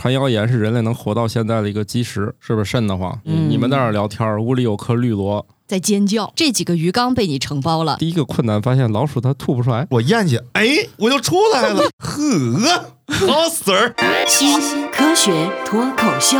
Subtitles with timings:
[0.00, 3.20] 传谣言是人类能活到现在的一个基石，是不是瘆得慌？
[3.26, 5.46] 嗯你们在那儿聊天，屋里有颗绿萝。
[5.66, 7.98] 在尖叫，这几个鱼缸被你承包了。
[7.98, 13.94] 第一个困难发现老鼠它吐不出来，我咽下，哎，我就出来了， 呵，好死儿！
[14.26, 14.58] 新
[14.90, 15.30] 科学
[15.66, 16.38] 脱口秀，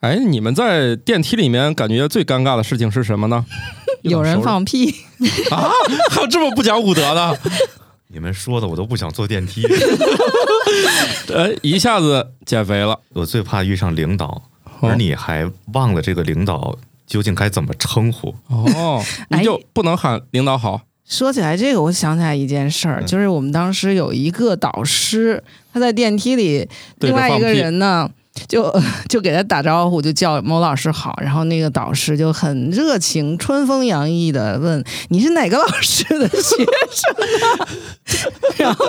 [0.00, 3.46] 哎，你们在电梯里面感觉最尴尬的事情是什么呢？
[4.02, 4.90] 有人放屁，
[5.52, 5.70] 啊，
[6.10, 7.38] 还有这么不讲武德的？
[8.12, 9.62] 你们说的我都不想坐电梯。
[11.32, 12.98] 呃，一下子减肥了。
[13.10, 14.42] 我最怕遇上领导，
[14.80, 18.34] 而你还忘了这个领导究竟该怎么称呼。
[18.48, 20.82] 哦， 你就不能喊领导好？
[21.06, 28.08] 说起来这个，我想起来一件事儿，嗯就是我们当时有一个导师，他在电梯里，另外一个人呢，
[28.48, 28.72] 就
[29.08, 37.14] 就给他打招呼，就叫某老师好，然后那个导师就很热情、春风洋溢的问：“你是哪个老师的学生
[37.48, 37.68] 啊？”
[38.58, 38.84] 然后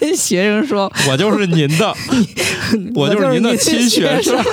[0.00, 1.94] 那学生说我就是您的，
[2.94, 4.38] 我就是您的亲学生。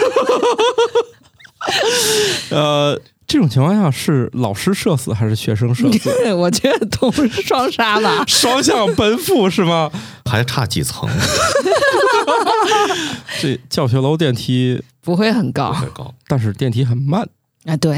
[2.50, 3.00] 呃，
[3.32, 6.12] 这种情况下是老师社死还是学生社死？
[6.36, 8.24] 我觉得都是双杀吧。
[8.28, 9.90] 双向奔赴是吗？
[10.26, 11.08] 还差几层
[13.40, 16.14] 这教学楼电梯，不会很高太高？
[16.28, 17.26] 但是电梯很慢。
[17.64, 17.98] 啊，对，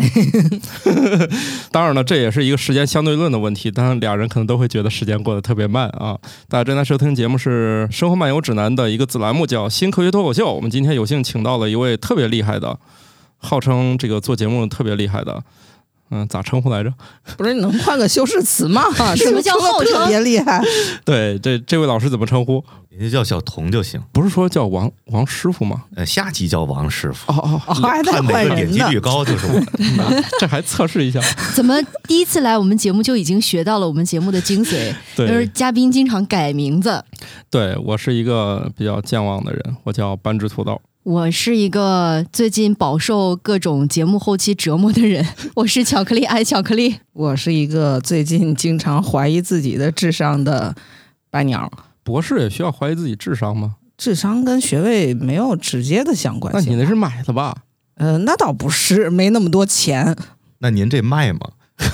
[1.72, 3.72] 当然了，这也是一个时间相对论的问题。
[3.72, 6.16] 当然，俩人可能都会觉得时间过得特别慢啊。
[6.48, 10.46] 大家正在收听节目是《生活漫游指南》的一个子栏目，叫《新科学脱口秀》。
[10.52, 12.78] 我们今天有幸请到了一位特别厉害的，
[13.44, 15.44] 号称这个做节目特别厉害的，
[16.10, 16.92] 嗯，咋称呼来着？
[17.38, 18.84] 不是你能换个修饰词吗？
[19.16, 20.62] 什么叫号称特别厉害？
[21.06, 22.64] 对，这这位老师怎么称呼？
[22.96, 24.00] 你就叫小童就行。
[24.12, 25.86] 不是说叫王王师傅吗？
[25.96, 28.80] 呃，下集叫王师傅，哦哦，哦，还在看哪换个点击。
[28.80, 30.24] 率高就是我的。
[30.40, 31.20] 这还测试一下？
[31.56, 34.94] 怎么第一次来我们节目就已经学到了我们节目的精髓？
[35.18, 37.04] 就是，嘉宾经常改名字。
[37.50, 40.80] 对我是一个比较健忘的人，我叫半只土豆。
[41.04, 46.96] 我是一个最近饱受各种节目后期折磨的人， 我是巧克力爱巧克力。
[47.12, 50.74] 我是一个最近经常怀疑自己的智商的
[51.30, 51.70] 白鸟。
[52.04, 53.76] 博士也需要怀疑自己智商吗？
[53.98, 56.72] 智商跟学位没有直接的相关性。
[56.72, 57.54] 那你那是买的吧？
[57.96, 60.16] 呃，那倒不是，没那么多钱。
[60.60, 61.40] 那您这卖吗？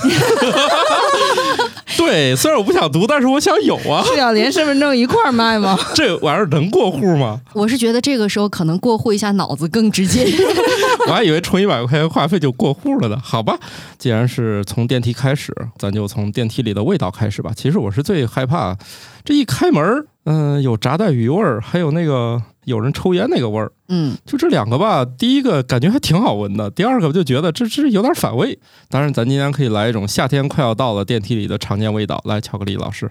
[1.99, 4.01] 对，虽然我不想读，但是我想有啊。
[4.05, 5.77] 是要连身份证一块儿卖吗？
[5.93, 7.41] 这玩意儿能过户吗？
[7.53, 10.25] 我是觉得这个时候可能过户一下脑子更直接。
[11.07, 13.17] 我还以为充一百块钱话费就过户了呢。
[13.21, 13.59] 好吧，
[13.97, 17.51] 既然是从电梯开始，咱就从电梯里的味道开始吧。
[17.53, 18.77] 其实我是最害怕，
[19.25, 23.71] 这一开门，嗯、有炸带鱼味儿，还有那个有人抽烟那个味儿。
[23.89, 28.57] 嗯，就这两个吧，第一个感觉还挺好闻的，第二个就觉得这这有点反胃。
[28.87, 32.21] 当然，咱今天可以来一种夏天快要到了电梯里的常见味道。
[32.25, 33.09] 来，巧克力老师，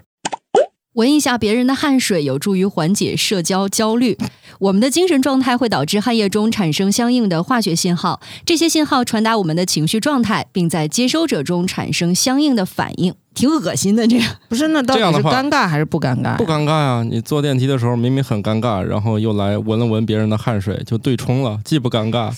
[0.93, 4.17] 闻一下别人的汗水，有助于缓解社交焦虑。
[4.57, 13.13] 我们的精神状态会导致汗液中产生相应的化学信号，这些信号传达我们的情绪状态，并在接收者中产生相应的反应。
[13.35, 16.35] 挺恶心的，这个不是，那到底是尴尬还是不尴尬呀？
[16.37, 22.33] 不尴尬呀、你坐电梯的时候明明很尴尬，然后又来闻了闻别人的汗水，就对冲了，既不尴尬，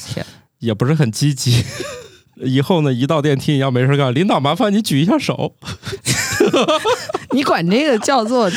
[0.59, 1.63] 也不是很积极。
[2.44, 5.56] 以后呢，一到电梯你要没事干，领导麻烦你举一下手。
[7.31, 8.50] 你管这个叫做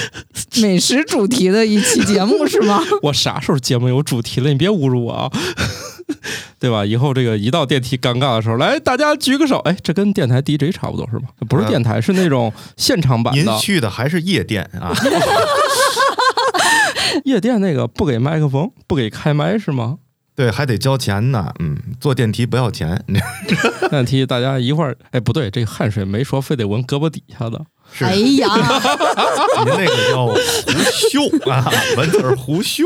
[0.60, 2.80] 美食主题的一期节目是吗？
[3.02, 4.48] 我啥时候节目有主题了？
[4.48, 5.30] 你别侮辱我啊，
[6.58, 6.84] 对吧？
[6.84, 9.58] 以后这个一到电梯尴尬的时候，来大家举个手。
[9.60, 11.28] 哎，这跟电台 DJ 差不多是吗？
[11.48, 14.92] 不是电台，是那种现场版您去的还是夜店啊？
[17.24, 19.98] 夜店那个，不给麦克风，不给开麦是吗？
[20.36, 21.52] 对，还得交钱呢。
[21.60, 23.04] 嗯，坐电梯不要钱。
[23.88, 27.64] 电梯大家一会儿，哎，不对，这个汗水没说非得闻胳膊底下的。
[27.92, 28.48] 是哎呀，
[29.64, 30.34] 您那个叫胡
[31.08, 32.84] 秀啊，文字儿胡秀。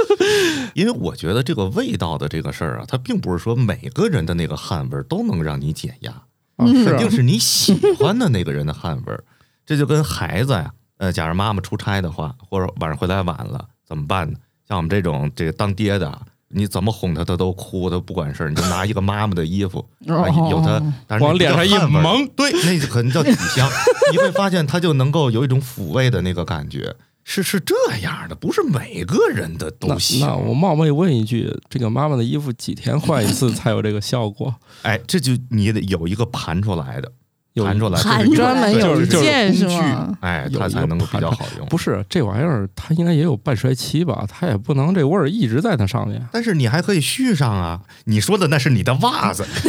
[0.74, 6.10] 因为我觉得这个味道的这个事儿啊，它并不是说每个人的那个汗味儿都能让你减压，
[6.56, 9.24] 啊，是啊肯定是你喜欢的那个人的汗味儿。
[9.64, 14.38] 这就跟孩子呀，呃，假如妈妈出差的话，或者晚上回来晚了，怎么办呢？
[14.68, 23.68] 像我们这种这个当爹的啊，你怎么哄他，他都哭，他不管事儿，你就拿一个妈妈的衣服， 啊有他，但是往脸上一蒙对，那可能叫体香，
[24.12, 26.94] 你会发现他就能够有一种抚慰的那个感觉。
[27.28, 30.20] 是是这样的，不是每个人的那都行。
[30.20, 34.54] 那我冒昧问一句，这个妈妈的衣服几天换一次才有这个效果？
[34.82, 37.10] 哎，这就你得有一个盘出来的，
[37.56, 37.98] 有盘出来，
[38.34, 40.16] 专门有件是工具吗？
[40.20, 41.66] 哎，它才能够比较好用。
[41.68, 44.26] 不是这玩意儿，它应该也有半衰期吧？
[44.28, 46.22] 它也不能这味儿一直在它上面。
[46.30, 47.80] 但是你还可以续上啊！
[48.04, 49.46] 你说的那是你的袜子，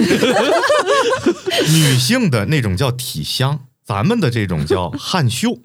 [1.71, 5.57] 女性的那种叫体香，咱们的这种叫汗嗅，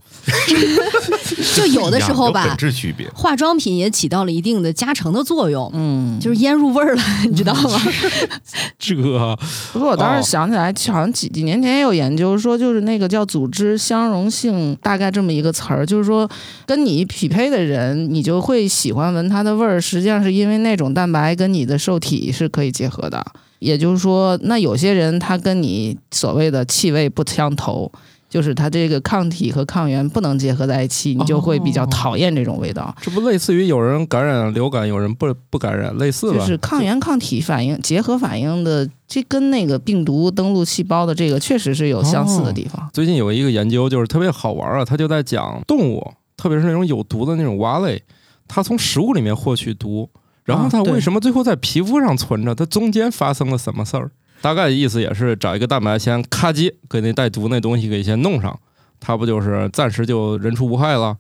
[1.57, 3.09] 就有的时候吧本，质区别。
[3.11, 7.81] 化妆品也起到了一定的加成的作用，嗯，就是腌入味儿了， 你知道吗？
[8.79, 9.37] 这个
[9.73, 16.31] 不过我当哦时想起来，好像几几年前也有研究说，就是那个叫组织相容性，大概这么一个词儿，就是说
[16.65, 23.27] 跟你匹配的人，你就会喜欢闻它的味儿，实际上是因为那种蛋白跟你的受体是可以结合的。
[23.59, 27.91] 也就是说，那有些人他跟你所谓的气味不相投。
[28.33, 32.95] 就是它这个抗体和抗原不能结合在一起，你就会比较哦讨厌这种味道。
[32.99, 36.39] 这不类似于有人感染流感，有人不不感染，类似吧？
[36.39, 42.89] 就是抗原抗体反应结合反应的，这跟那个病毒登陆细胞的这个确实是有相似的地方。
[42.95, 46.03] 最近有一个研究，就是特别好玩啊，他就在讲动物，
[46.39, 48.03] 特别是那种有毒的那种蛙类，
[48.49, 50.09] 它从食物里面获取毒，
[50.45, 52.55] 然后它为什么最后在皮肤上存着？
[52.55, 54.11] 它中间发生了什么事儿？
[54.43, 58.59] 大概的意思也是找一个蛋白先咔叽给那带毒那东西给先弄上，
[59.01, 61.17] 它不就是暂时就人畜无害了？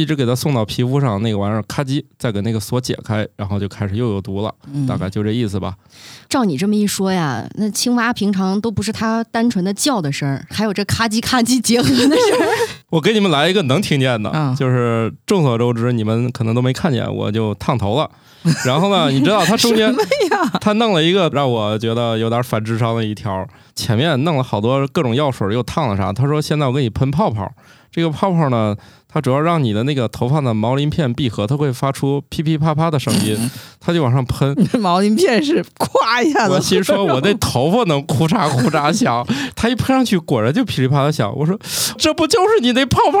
[0.00, 5.74] 一直给它送到皮肤上，那个玩意儿咔叽再给那个锁解开，然后就开始又有毒了，嗯大概就这意思吧。
[6.28, 12.48] 照你这么一说呀，那青蛙平常都不是它单纯的叫的声儿，还有这咔叽咔叽结合的声儿。
[12.90, 18.10] 我给你们来一个能听见的，啊就是众所周知，你们可能都没看见，我就烫头了。
[18.64, 19.92] 然后呢，你知道他中间
[20.60, 23.44] 他弄了一个让我觉得有点反智商的一条，
[23.74, 26.12] 前面弄了好多各种药水，又烫了啥。
[26.12, 27.50] 他说现在我给你喷泡泡，
[27.90, 28.76] 这个泡泡呢，
[29.08, 33.50] 它主要让你的那个头发的毛鳞片闭合，它会发出噼噼啪啪的声音，
[33.80, 34.54] 它就往上喷。
[34.78, 39.26] 毛鳞片是咵一下子，我心说，我那头发能哭嚓哭嚓响，
[39.56, 41.32] 它一喷上去，果然就噼里啪啦响。
[41.36, 41.58] 我说，
[41.96, 43.18] 这不就是你那泡泡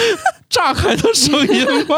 [0.48, 1.96] 炸开的声音吗？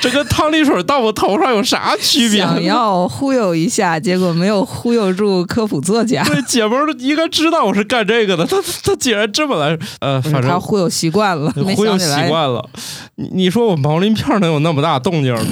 [0.00, 2.40] 这跟汤力水到我头上有啥区别？
[2.40, 6.24] 想要忽悠一下，结果没有忽悠住科普作家。
[6.24, 12.15] 对姐们儿应该知道我是干这个的，他他竟然这么来，呃，反正他忽悠习惯了，没忽悠习想起来。
[12.28, 12.68] 惯了。
[13.16, 15.44] 你你说我毛鳞片能有那么大动静儿？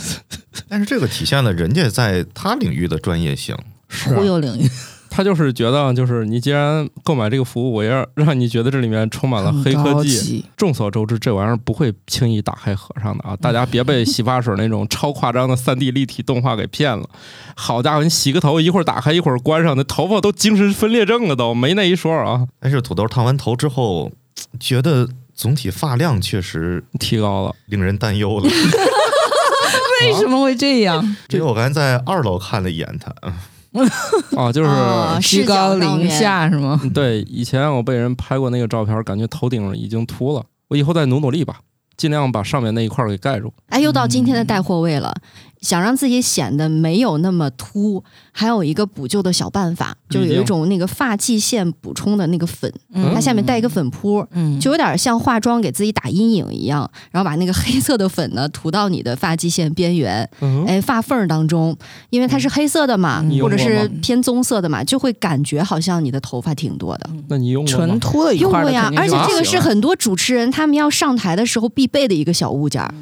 [0.68, 3.56] 但是这个体现了人家在他领域的专业性。
[4.06, 4.68] 忽悠领域
[5.08, 10.44] 他就是觉得，就是你既然购买这个服务，我要让你觉得这里面充满了黑科技。
[10.56, 13.36] 众所周知，这玩意儿不会轻易打开合上的啊！
[13.36, 17.08] 大家别被洗发水那种超夸张的三 D 立体动画给骗了。
[17.54, 22.44] 好家伙，你洗个头，一会儿打开，一会儿关上，那头发都精神分裂症了都，没那一说啊！
[22.58, 24.10] 但是土豆烫完头之后，
[24.58, 28.48] 觉得总体发量确实提高了，令人担忧了。
[30.02, 31.02] 为什么会这样？
[31.30, 33.14] 因为我刚才在二楼看了一眼他，
[34.36, 36.80] 哦，就是、哦居高临下是吗？
[36.92, 40.44] 对以前我被人拍过那个照片，感觉头顶已经秃了。
[40.68, 41.60] 我以后再努努力吧，
[41.96, 43.52] 尽量把上面那一块儿给盖住。
[43.68, 45.14] 哎，又到今天的带货位了。
[45.64, 61.74] 想让自己显得没有那么秃，还有一个补救的小办法，就有一种那个发际线补充的那个粉，它下面带一个粉扑，嗯，就有点像化妆给自己打阴影一样，然后把那个黑色的粉呢涂到你的发际线边缘，嗯，哎，发缝儿当中，
[62.10, 63.40] 因为它是黑色的嘛，嗯。
[63.40, 67.10] 或者是偏棕色的嘛，就会感觉好像你的头发挺多的。
[67.28, 67.96] 那你用过纯吗？
[68.00, 72.94] 秃了一块的用过呀而且这个是很多主持人他们要上台的时候必备的一个小物件儿，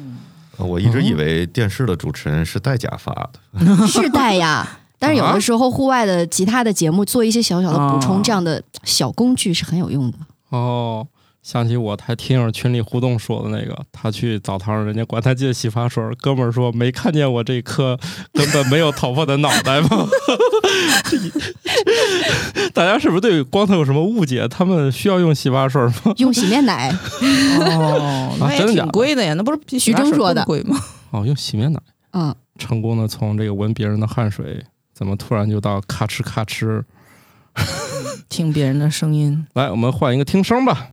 [0.57, 3.87] 我一直以为电视的主持人是戴假发的。
[3.87, 4.79] 是戴呀。
[4.99, 10.17] 但是有的时候户外的其他的节目做一些小小的补充，哦这样的小工具是很有用的。
[10.49, 11.05] 哦，
[11.43, 17.99] 想起我还听友群里互动说的那个，他去澡堂，人家管他借洗发水，哥们儿说没看见我这颗
[18.31, 20.07] 根本没有头发的脑袋吗？
[22.73, 24.47] 大家是不是对光头有什么误解？
[24.47, 26.13] 他们需要用洗发水吗？
[26.15, 26.89] 用洗面奶，
[27.59, 30.79] 哦，那也挺真的假的贵的呀，那不是比徐峥说的贵吗？
[31.11, 31.79] 哦，用洗面奶，
[32.13, 36.83] 嗯，成功的从这个闻别人的汗水，怎么突然就到咔哧咔哧？
[38.29, 40.87] 听别人的声音， 来，我们换一个听声吧。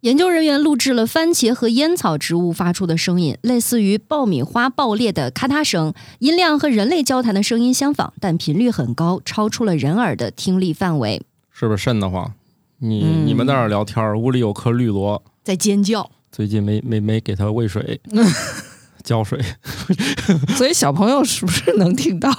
[0.00, 11.20] 研究人员录制了番茄和烟草植物发出的声音，类似于爆米花爆裂的咔嗒声，音量和人类交谈的声音相仿，但频率很高，超出了人耳的听力范围。
[11.50, 12.32] 是不是瘆得慌？
[12.78, 18.00] 你、嗯你们在那儿聊天儿，屋里有颗绿萝，在尖叫，最近没没没给它喂水，
[19.04, 19.38] 浇水。
[20.56, 22.30] 所以小朋友是不是能听到？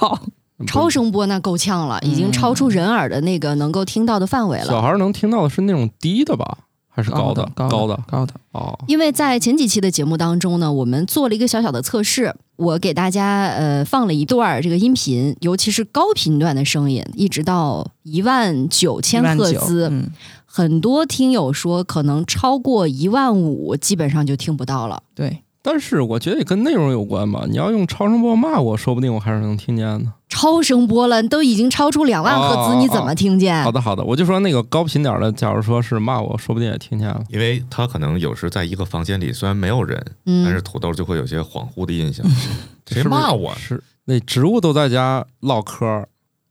[0.66, 4.64] 超声波那够呛了，已经超出人耳的那个能够听到的范围了。
[4.64, 6.58] 小孩儿能听到的是那种低的吧，
[6.94, 7.42] 还是高的？
[7.54, 8.34] 高高的，高的。
[8.52, 20.10] 哦，因为在前几期的节目当中呢，我们做了一个小小的测试，我给大家呃放了一段儿这个音频，尤其是高频段的声音，一直到一万九千赫兹，嗯，
[20.44, 25.02] 很多听友说可能超过一万五，基本上就听不到了。
[25.14, 27.44] 对，但是我觉得也跟内容有关吧。
[27.48, 30.12] 你要用超声波骂我，说不定我还是能听见呢。
[30.28, 33.62] 超超声波了，都已经超出两万赫兹，哦你怎么听见？
[33.62, 37.22] 好的好的，我就说那个高频点儿的，假如说是骂我，说不定也听见了。
[37.28, 42.26] 因为他可能有时在一个房间里，虽然没有人，嗯但是土豆就会有些恍惚的印象。
[42.86, 43.54] 谁骂我？
[43.54, 46.08] 是那植物都在家唠嗑儿，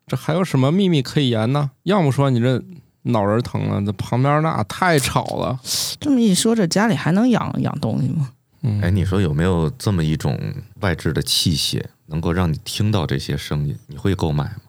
[0.07, 1.71] 这还有什么秘密可以言呢？
[1.83, 2.61] 要么说你这
[3.03, 5.59] 脑仁疼了，这旁边那太吵了。
[5.99, 8.29] 这么一说，这家里还能养养东西吗？
[8.63, 10.39] 嗯，哎，你说有没有这么一种
[10.81, 13.77] 外置的器械，能够让你听到这些声音？
[13.87, 14.61] 你会购买吗？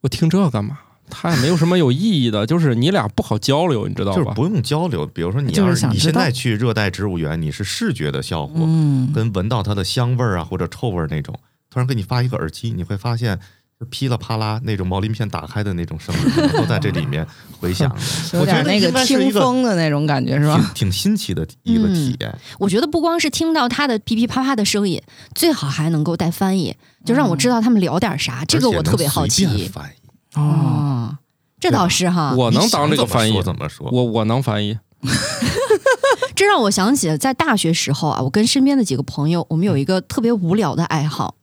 [0.00, 0.78] 我听这干嘛？
[1.10, 4.16] 它也没有什么有意义的，就是你俩不好交流，你知道吧？
[4.16, 5.06] 就是不用交流。
[5.06, 13.38] 比如说，你要是你现在去热带植物园，你是视觉的效果，嗯，跟闻到它的香味儿啊或者臭味儿那种，突然给你发一个耳机，你会发现
[13.80, 17.26] 就噼里啪啦那种毛鳞片打开的那种声音都在这里面
[17.58, 17.90] 回响，
[18.32, 20.54] 有我觉得点那个听风的那种感觉是吧？
[20.56, 22.32] 挺挺新奇的一个体验。
[22.58, 25.02] 我觉得不光是听到它的噼噼啪啪的声音，
[25.34, 28.44] 最好还能够带翻译，就让我知道他们聊点啥。
[28.46, 29.44] 这个我特别好奇。
[29.68, 31.18] 翻译哦，
[31.58, 34.04] 这倒是哈，我能当这个翻译你，想怎么说怎么说？
[34.04, 34.78] 我我能翻译。
[36.36, 41.34] 这让我想起在大学时候啊，我跟身边的几个朋友，我们有一个特别无聊的爱好。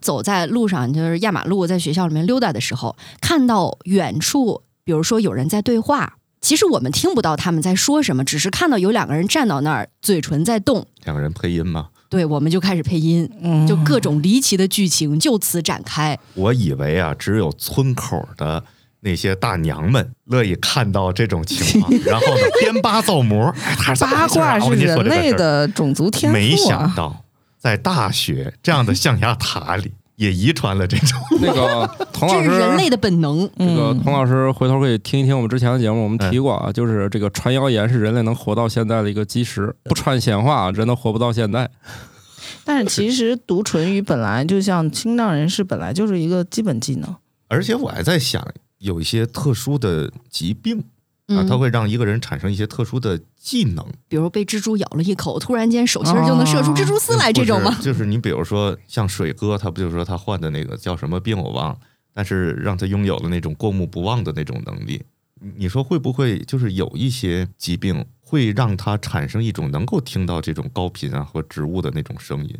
[0.00, 11.88] 走在路上，就是压马路，在学校里面溜达的时候，看到远处，比如说有人在对话，其实我们听不到他们在说什么，只是看到有两个人站到那儿，嘴唇在动，两个人配音吗？
[12.10, 16.16] 对，我们就开始配音，嗯就各种离奇的剧情就此展开。
[16.34, 18.62] 我以为啊，只有村口的
[19.00, 23.52] 那些大娘们乐意看到这种情况， 然后呢编八造模，
[23.98, 26.40] 八卦是人类的种族天赋啊！
[26.40, 27.23] 没想到
[27.64, 31.18] 在大学这样的 象牙塔里也遗传了这种。
[31.40, 33.50] 那个童老师，这是人类的本能。
[33.58, 41.70] 这个嗯童老师回头可以听一听我们之前的节目，我们提过啊，就是这个传谣言是人类能活到现在的一个基石，不传闲话，人都活不到现在。
[42.66, 47.16] 但是其实读唇语本来就像听障人士本来就是一个基本技能。
[47.48, 48.46] 而且我还在想，
[48.78, 50.84] 有一些特殊的疾病
[51.26, 53.86] 啊，嗯它会让一个人产生一些特殊的技能。
[54.08, 61.78] 比如被蜘蛛咬了一口，突然间手心儿就能射出蜘蛛丝来，这种吗就是你比如说像水哥，他不就是说他患的那个叫什么病我忘了，
[62.12, 65.02] 但是让他拥有了那种过目不忘的那种能力。
[65.40, 72.54] 你你说会不会就是有一些疾病会让他产生一种能够听到这种高频啊和植物的那种声音，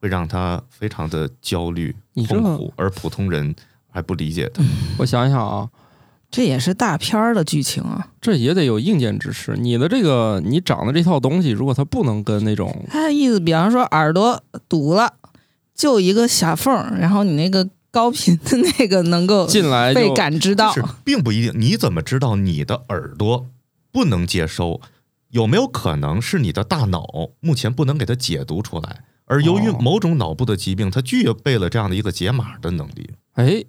[0.00, 1.94] 会让他非常的焦虑
[2.26, 3.54] 痛苦，而普通人
[3.90, 4.62] 还不理解他。
[4.98, 5.68] 我想想啊，
[6.30, 8.08] 这也是大片儿的剧情啊！
[8.20, 9.56] 这也得有硬件支持。
[9.56, 15.14] 你的这个你长的这套东西，如果它不能跟那种他的意思，比方说耳朵堵了，
[15.74, 20.84] 就一个狭缝，然后你那个高频的那个能够进来被感知到是。
[21.04, 21.52] 并不一定。
[21.56, 23.46] 你怎么知道你的耳朵
[23.90, 24.80] 不能接收？
[25.30, 27.06] 有没有可能是你的大脑
[27.40, 29.04] 目前不能给它解读出来？
[29.24, 33.10] 而由于哦某种脑部的疾病，它具备了这样的一个解码的能力。
[33.34, 33.62] 哎，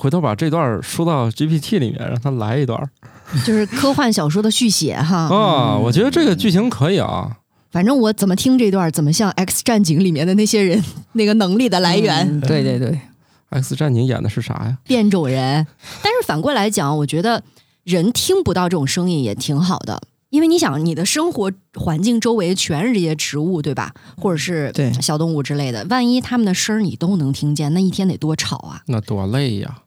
[0.00, 2.80] 回头把这段输到 GPT 里面，让他来一段
[3.44, 5.28] 就是科幻小说的续写哈。
[5.28, 5.76] 啊。
[5.76, 7.36] 我觉得这个剧情可以啊。
[7.70, 12.26] 反正我怎么听这段，怎么像《X 战警》里面的那些人 那个能力的来源。
[12.26, 12.98] 嗯对对对
[13.50, 14.78] ，X 战警演的是啥呀？
[14.84, 15.66] 变种人。
[16.02, 17.42] 但是反过来讲，我觉得
[17.84, 23.94] 人听不到这种声音也挺好的，因为你想，你的生活环境周围全是这些植物，对吧？
[24.16, 28.82] 或者是对小动物之类的，万一它们的声儿你都能听见，那一天得多吵啊！
[28.86, 29.82] 那多累呀！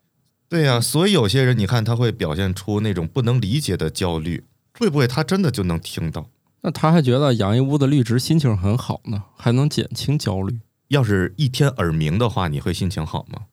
[0.54, 4.44] 对呀、所以有些人你看他会表现出那种不能理解的焦虑，
[4.78, 6.28] 会不会他真的就能听到？
[6.62, 10.60] 那他还觉得养一屋子绿植心情很好呢，还能减轻焦虑。
[10.90, 13.46] 要是一天耳鸣的话，你会心情好吗？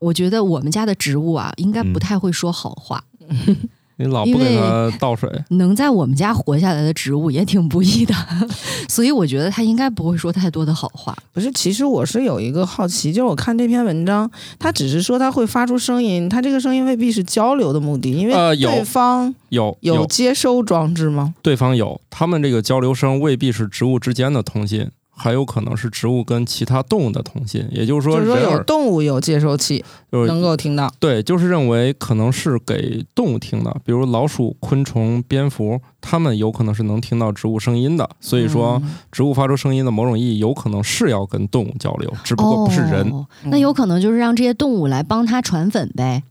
[0.00, 3.06] 我觉得我们家的植物啊，应该不嗯太会说好话。
[3.96, 8.14] 你老不给它倒水，能在我们家活下来的植物也挺不易的，
[8.88, 11.16] 所以我觉得它应该不会说太多的好话。
[11.32, 21.34] 不是，其实我是有一个好奇，就是我看这篇文章，它只是说它会发出声音，它这个声音未必是交流的目的，因为呃有对方有有接收装置吗？
[21.42, 27.66] 对方有，他们这个交流声未必是植物之间的通信，还有可能是植物跟其他动物的通信。
[27.70, 30.92] 也就是说，就是说有动物有接收器就是能够听到。
[30.98, 38.08] 对，就是认为可能是给动物听的，比如老鼠、昆虫、蝙蝠，它们有可能是能听到植物声音的。
[38.20, 46.22] 所以说，嗯植物发出声音的某种意义，有可能是要跟动物交流，只不过不是人，哦，那有可能就是让这些动物来帮它传粉呗。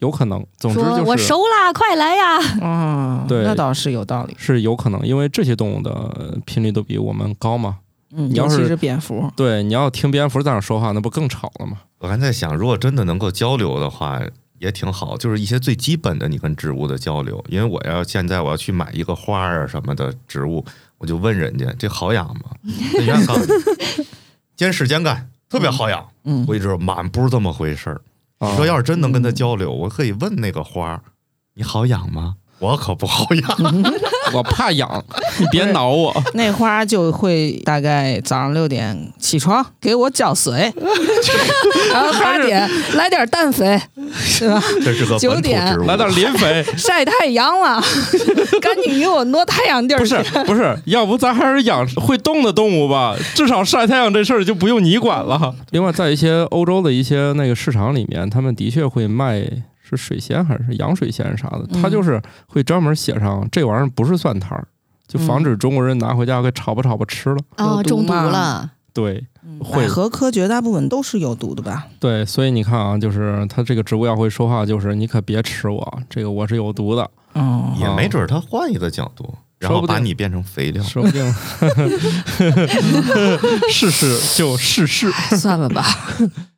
[0.00, 0.44] 有可能。
[0.58, 2.38] 总之说我就是熟啦，快来呀！
[2.60, 4.34] 啊，对那倒是有道理。
[4.36, 7.78] 是有可能，因为这些动物的频率都比我们高嘛。
[8.12, 11.78] 嗯，你要是尤其是蝙蝠，对，你要听蝙蝠在那说话，那不更吵了吗？
[11.98, 14.20] 我还在想，如果真的能够交流的话，
[14.58, 15.16] 也挺好。
[15.16, 17.44] 就是一些最基本的你跟植物的交流。
[17.48, 20.64] 因为我要现在我要去买一个花儿啊什么的植物，
[20.98, 22.50] 我就问人家这好养吗？
[22.98, 24.06] 人家告诉你，
[24.54, 26.06] 坚实坚干，特别好养。
[26.24, 28.00] 嗯，我一直说满不是这么回事儿。
[28.38, 31.02] 啊你说要是真能跟他交流，我可以问那个花儿
[31.54, 33.74] ：“你好养吗？”我可不好养。
[34.32, 35.04] 我怕痒，
[35.38, 36.14] 你别挠我。
[36.34, 40.72] 那花就会大概早上六点起床给我浇水，
[41.92, 43.80] 然后八点来点氮肥，
[44.18, 44.60] 是吧？
[44.82, 45.84] 这是个本土九点植物。
[45.86, 47.80] 来点磷肥，晒太阳了，
[48.60, 50.16] 赶紧给我挪太阳地儿去。
[50.16, 53.14] 不是不是，要不咱还是养会动的动物吧？
[53.34, 55.54] 至少晒太阳这事儿就不用你管了。
[55.70, 59.42] 另外，在一些欧洲的一些那个市场里面，他们的确会卖
[59.88, 64.66] 是水仙还是洋水仙啥的，嗯他就是会专门写上这玩意儿不是蒜苔儿，
[65.06, 67.36] 就防止中国人拿回家给炒吧炒吧吃了。
[67.58, 68.70] 哦，有毒中毒了。
[68.92, 69.22] 对
[69.60, 71.86] 会百合科绝大部分都是有毒的吧？
[72.00, 77.08] 对，所以你看啊，就是它这个植物要会说话，就是你可别吃我，这个我是有毒的。
[77.34, 80.82] 哦，也没准儿他换一个角度，然后说不定把你变成肥料。
[80.82, 81.22] 说不定
[83.70, 85.10] 试试就试试。
[85.36, 85.84] 算了吧。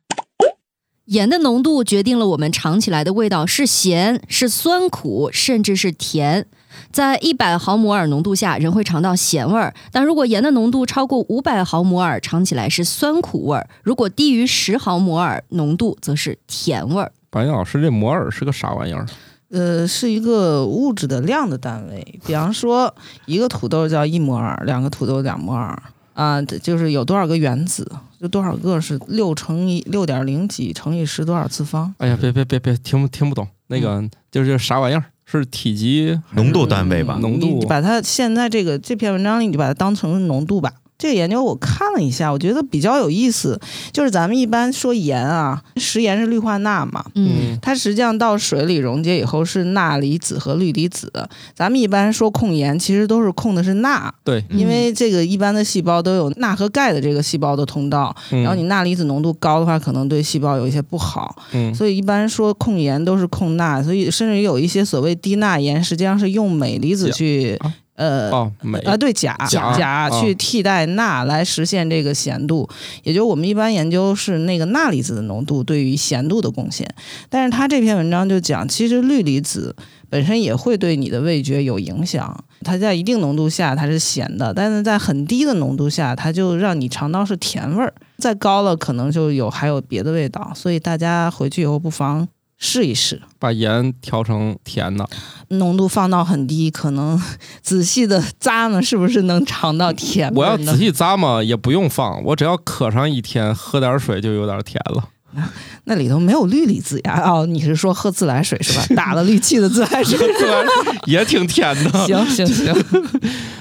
[1.09, 6.45] 盐的浓度决定了我们尝起来的味道是咸、是酸苦，甚至是甜。
[6.91, 17.11] 在一百毫摩尔浓度下，人会尝到咸味儿；但如果盐的浓度超过五百毫摩尔，尝起来是酸苦味儿；如果低于十毫摩尔浓度，则是甜味儿。
[17.31, 19.07] 白岩老师，这摩尔是个啥玩意儿？
[19.49, 22.19] 呃，是一个物质的量的单位。
[22.23, 22.93] 比方说，
[23.25, 25.81] 一个土豆叫一摩尔，两个土豆两摩尔
[26.19, 31.95] 啊，这就是有多少个原子，就多少个是六乘以六点零几乘以十多少次方。
[31.97, 33.47] 哎呀，别别别别，听不听不懂。
[33.67, 35.05] 那个就是啥玩意儿？
[35.25, 40.73] 是体积是浓度单位吧嗯浓度你把它现在这个这篇文章里，你就把它当成浓度吧。
[40.99, 43.59] 这个研究我看了一下，我觉得比较有意思。
[43.91, 51.11] 就是咱们一般说盐啊，食盐是氯化钠嘛，嗯，它实际上到水里溶解以后是钠离子和氯离子。
[51.55, 61.33] 咱们一般说控盐，其实都是控的是钠，对，嗯因为这个一般的细胞都有钠和钙的这个细胞的通道，嗯然后你钠离子浓度高的话，可能对细胞有一些不好。
[61.53, 67.57] 嗯所以一般说控盐都是控钠，所以甚至于有一些所谓低钠盐，实际上是用镁离子钾
[67.99, 68.31] 呃。
[68.31, 72.67] 哦镁啊，对钾钾去替代钠来实现这个咸度，
[73.03, 76.87] 也就是我们一般研究是那个钠离子的浓度对于咸度的贡献。
[77.29, 79.75] 但是他这篇文章就讲，其实氯离子
[80.09, 82.35] 本身也会对你的味觉有影响。
[82.61, 87.93] 它在一定浓度下它是咸的，但是在很低的浓度下，它就让你尝到是甜味儿。
[88.17, 90.51] 再高了，可能就有还有别的味道。
[90.53, 92.27] 所以大家回去以后不妨
[92.59, 93.19] 试一试。
[93.39, 95.09] 把盐调成甜的，
[95.47, 97.19] 浓度放到很低，可能
[97.63, 100.31] 仔细的咂呢，是不是能尝到甜？
[100.35, 105.09] 我要仔细咂嘛，也不用放，我只要渴上一天，喝点水就有点甜了。
[105.85, 107.21] 那里头没有氯离子呀？
[107.23, 108.95] 哦，你是说喝自来水是吧？
[108.95, 110.17] 打了氯气的自来水。
[110.17, 110.65] 对，
[111.05, 111.91] 也挺甜的。
[112.05, 112.75] 行行行，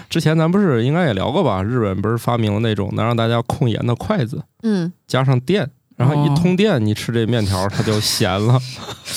[0.09, 1.63] 之前咱不是应该也聊过吧？
[1.63, 8.59] 日本不是发明了那种能让大家控盐的筷子，嗯，加上电，然后一哦通电，你吃这面条它就咸了，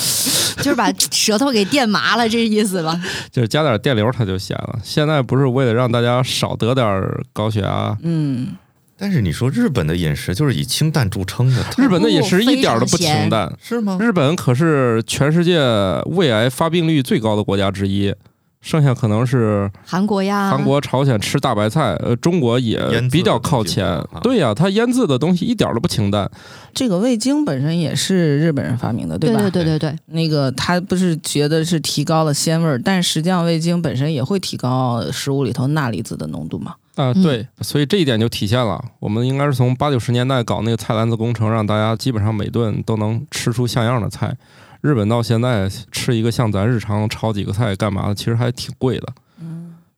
[0.57, 2.99] 就是把舌头给电麻了，这意思吧？
[3.31, 4.79] 就是加点电流它就咸了。
[4.83, 8.55] 现在不是为了让大家少得点高血压，嗯，
[8.97, 13.55] 但是你说日本的饮食就是以清淡著称的，日本的饮食一点都不清淡。
[13.61, 13.99] 是吗？
[14.01, 15.59] 日本可是全世界
[16.07, 18.13] 胃癌发病率最高的国家之一，
[18.61, 22.79] 剩下可能是韩国呀，韩国、朝鲜吃大白菜，呃，中国也
[23.11, 24.19] 比较靠前啊。
[24.21, 26.29] 对呀、它腌制的东西一点都不清淡。
[26.73, 29.41] 这个味精本身也是日本人发明的，对吧？
[29.41, 36.75] 对对对对，那个他不是觉得是提高了鲜味儿，但实际上味精本身也会提高食物里头钠离子的浓度嘛。
[36.95, 44.35] 啊、嗯对，所以这一点就体现了，我们应该是从八九十年代搞那个菜篮子工程，让大家基本上每顿都能吃出像样的菜。
[44.81, 49.13] 日本到现在吃一个像咱日常炒几个菜干嘛的，其实还挺贵的。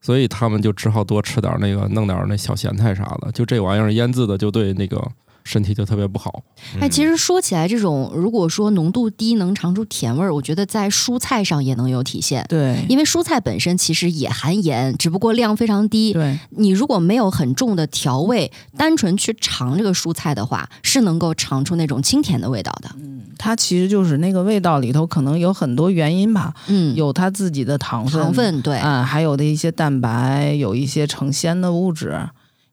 [0.01, 3.31] 所以他们就只好多吃点那个，弄点那小咸菜啥的。
[3.31, 5.01] 就这玩意儿腌制的，就对那个
[5.43, 6.43] 身体就特别不好。
[6.79, 12.45] 哎，嗯其实说起来，这种如果说浓度低能尝出甜味儿，我觉得在蔬菜上也能有体现。
[12.47, 16.13] 对因为蔬菜本身其实也含盐，只不过量非常低。
[16.13, 22.89] 对，你如果没有很重的调味，单纯去尝这个蔬菜的话，是能够尝出那种清甜的味道的。
[22.95, 32.17] 嗯它其实就是那个味道里头可能有很多原因吧，嗯，有它自己的糖分，糖分对，啊，还有的一些蛋白，有一些成鲜的物质。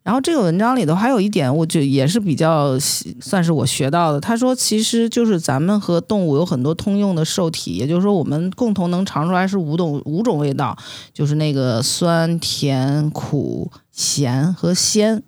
[0.02, 4.20] 然后这个文章里头还有一点，我就也是比较算是我学到的。
[4.20, 10.76] 他说，其实就是咱们和动物有很多通用的受体，也就是说，我们共同能尝出来是五种五种味道，
[11.12, 15.22] 就是那个酸、甜、苦、咸和鲜。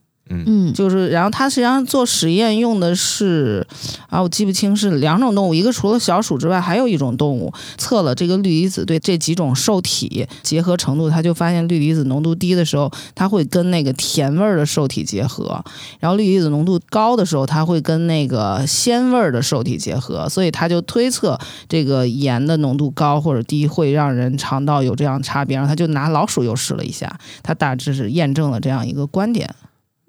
[0.47, 3.67] 嗯，就是，然后它实际上做实验用的是
[4.09, 15.65] 啊，我记不清是两种动物，一个除了小鼠之外，还有一种动物测了这个氯离子对这几种受体结合程度，他就发现氯离子浓度低的时候，它会跟那个甜味儿的受体结合，
[16.01, 29.55] 然后氯离子浓度高的时候，它会跟那个鲜味儿的受体结合，所以他就推测这个盐的浓度高或者低会让人肠道有这样差别，然后他就拿老鼠又试了一下，他大致是验证了这样一个观点。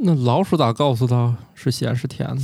[0.04, 2.42] 那老鼠咋告诉他是咸是甜呢？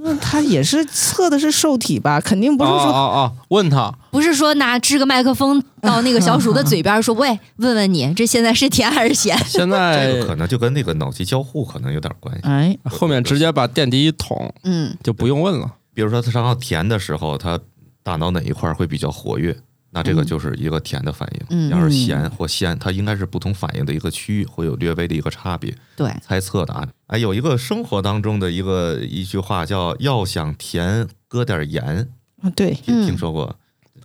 [0.00, 2.20] 那他也是测的是受体吧？
[2.20, 9.36] 肯定不是哦说、啊啊，问他不是说拿支个麦克风到那个小鼠的嘴边说， 喂，问问你这现在是甜还是咸？
[9.44, 12.42] 现在这在个可能就跟那个脑机交互可能有点关系。
[12.44, 15.74] 哎，后面直接把电极一捅嗯，就不用问了。
[15.92, 17.58] 比如说它上到甜的时候，它
[18.04, 19.56] 大脑哪一块会比较活跃，
[19.98, 21.46] 那这个嗯就是一个甜的反应。
[21.50, 25.74] 嗯要是咸或鲜，它应该是不同反应的一个区域，会有略微的一个差别。
[25.96, 32.08] 对，猜测的啊，哎，有一个生活当中的一个一句话叫“要想甜，搁点盐
[32.42, 33.56] 啊对”，，听说过？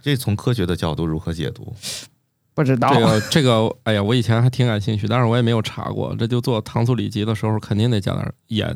[0.02, 1.74] 这从科学的角度如何解读？
[2.56, 6.16] 不知道这个这个，哎呀，我以前还挺感兴趣，但是我也没有查过。
[6.18, 8.76] 这就做糖醋里脊的时候，肯定得加点盐，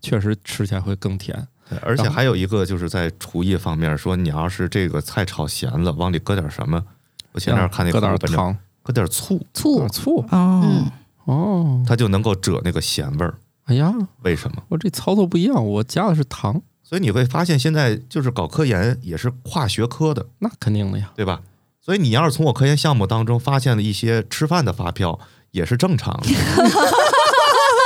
[0.00, 1.48] 确实吃起来会更甜。
[1.70, 6.84] 对而且还有一个就是在厨艺方面说，你要是这个菜炒咸了，往里搁点什么？
[7.32, 10.18] 我前面看那搁点个文章，糖、搁点醋，醋，醋。
[10.30, 10.90] 哦嗯，
[11.26, 13.38] 哦，它就能够遮那个咸味儿。
[13.66, 14.62] 哎呀，为什么？
[14.68, 21.12] 我这操作不一样，我加的是糖，所以你会发现，现在就是搞科研也是跨学科的，那肯定的呀。
[21.14, 21.40] 对吧？
[21.80, 25.18] 所以你要是从我科研项目当中发现了一些吃饭的发票，
[25.52, 26.26] 也是正常的。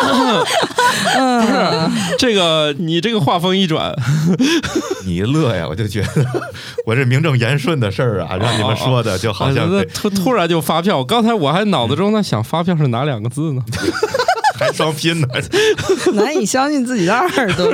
[0.05, 0.45] 不
[1.47, 3.95] 是这个，你这个话锋一转，
[5.07, 6.09] 你一乐呀，我就觉得
[6.87, 11.05] 我这名正言顺的事儿啊， 让你们说的就好像突突然就发票。
[11.05, 13.63] 刚才我还脑子中在想发票是哪两个字呢？
[14.57, 15.29] 还双拼呢。
[16.15, 17.67] 难以相信自己的耳朵？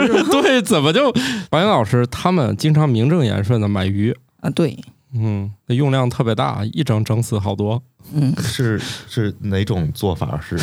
[0.42, 1.12] 对，怎么就
[1.50, 4.78] 白岩老师他们经常名正言顺的买鱼，啊，对，
[5.14, 7.82] 嗯，那用量特别大，一整整死好多，
[8.14, 10.40] 嗯，是是哪种做法？
[10.42, 10.56] 是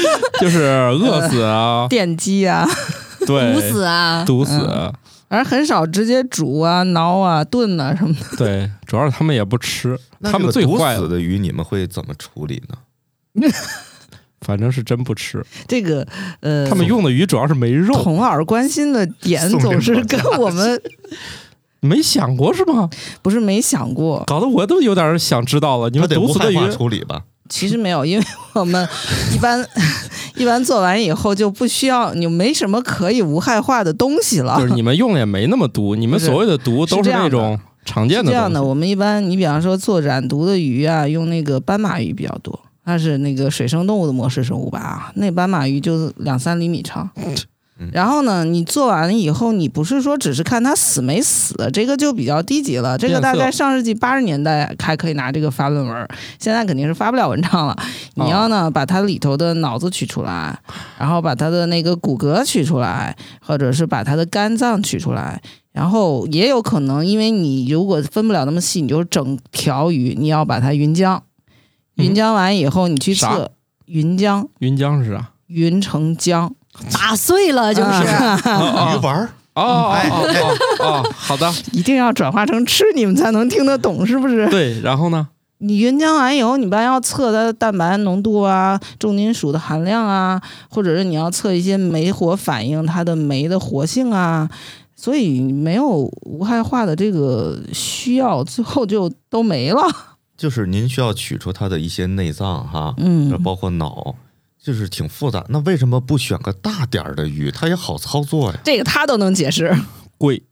[0.40, 2.66] 就是饿死啊， 电击啊，
[3.26, 4.24] 对，毒死啊！
[4.26, 4.92] 毒死，嗯
[5.30, 8.36] 而很少直接煮啊、挠啊、炖啊什么的。
[8.38, 13.46] 对，主要是他们也不吃，那他们毒最坏，死的鱼，你们会怎么处理呢？
[14.40, 15.44] 反正是真不吃。
[15.66, 16.06] 这个
[16.40, 20.80] 呃，他们用的鱼主要是没肉，童儿关心的点总是跟我们
[21.80, 22.88] 没想过是吗？
[23.20, 25.90] 不是没想过，搞得我都有点想知道了。
[25.90, 27.24] 你们得无害化毒死的鱼，处理吧？
[27.48, 28.86] 其实没有，因为 我们
[29.34, 29.66] 一般
[30.36, 34.56] 一般做完以后就不需要，你没什么可以无害化的东西了。
[34.58, 47.08] 就是你们用的也没那么毒，你们所谓的毒都是那种常见的是这样的，我们一般你比方说做染毒的鱼啊，用那个斑马鱼比较多，它是那个水生动物的模式生物吧啊，那斑马鱼就两三厘米长。
[47.16, 47.34] 嗯
[47.92, 52.98] 然后呢，你做完了以后，你不是说只是看它死没死，这个就比较低级了。
[52.98, 56.08] 这个大概上世纪八十年代还可以拿这个发论文，
[56.40, 57.76] 现在肯定是发不了文章了。
[58.14, 60.58] 你要呢把它里头的脑子取出来，
[60.98, 71.20] 然后把它的那个骨骼取出来，或者是把它的肝脏取出来，然后也有可能，因为你如果分不了那么细，你就整条鱼，你要把它匀浆，
[71.96, 73.52] 嗯匀浆完以后你去啥测
[73.86, 75.30] 匀浆，匀浆是啥？
[75.46, 76.50] 匀成浆，
[76.92, 77.88] 打碎了就是。
[77.88, 78.38] 啊
[78.94, 84.48] 鱼丸儿，哦哦哦好的，一定要转化成吃，你们才能听得懂，是不是？
[84.48, 85.28] 对，然后呢？
[85.60, 94.48] 你原浆完以后，你不然要测它的蛋白浓度啊、重金属的含量啊，或者是你要测一些酶活反应它的酶的活性啊，
[94.94, 99.82] 所以没有无害化的这个需要，最后就都没了。
[100.36, 104.14] 就是您需要取出它的一些内脏哈，嗯，包括脑，
[104.68, 105.42] 就是挺复杂。
[105.48, 107.50] 那为什么不选个大点儿的鱼？
[107.50, 108.58] 它也好操作呀。
[108.62, 109.74] 这个他都能解释。
[110.18, 110.42] 贵，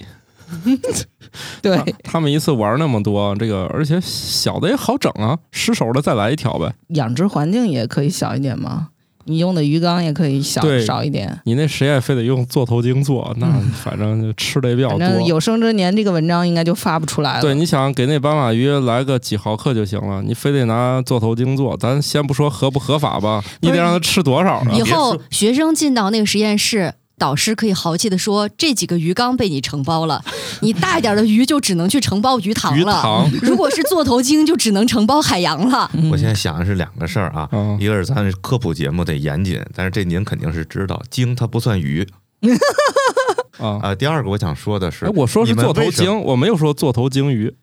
[1.61, 6.75] 对，他们一次玩那么多，这个而且小的也好整啊，失手的再来一条呗。
[6.95, 8.89] 养殖环境也可以小一点嘛，
[9.27, 11.39] 你用的鱼缸也可以小对少一点。
[11.45, 13.47] 你那实验非得用座头鲸做，那
[13.83, 15.29] 反正就吃的也比较反正多。
[15.29, 17.41] 有生之年这个文章应该就发不出来了。
[17.41, 24.69] 对，你想给那斑马鱼来个几毫克就行了，你非得拿座头鲸做，咱先不说合不合法吧，你得让它吃多少啊？
[24.73, 30.23] 以后学生进到那个实验室，导师可以豪气的说：“这几个鱼缸被你承包了，
[30.61, 32.79] 你大一点的鱼就只能去承包鱼塘了。
[32.79, 35.91] 鱼塘，如果是座头鲸，就只能承包海洋了。
[35.95, 42.07] 嗯我现在想的是两个事儿啊，嗯一个是咱科普节目得严谨，但是这您肯定是知道，鲸它不算鱼
[43.59, 43.81] 啊。
[43.83, 43.95] 啊。
[43.95, 47.55] 第二个我想说的是哎，，我说是你们座头鲸，我没有说座头鲸鱼。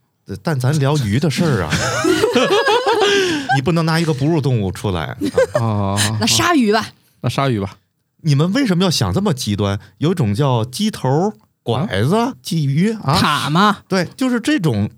[0.41, 1.69] 但咱聊鱼的事儿啊，
[3.55, 5.15] 你不能拿一个哺乳动物出来。
[5.53, 6.87] 啊啊，那鲨鱼吧，
[7.19, 7.75] 那鲨鱼吧，
[8.23, 9.79] 你们为什么要想这么极端？
[9.99, 14.89] 有一种叫鸡头、拐子、鲫鱼啊，塔嘛，对，就是这种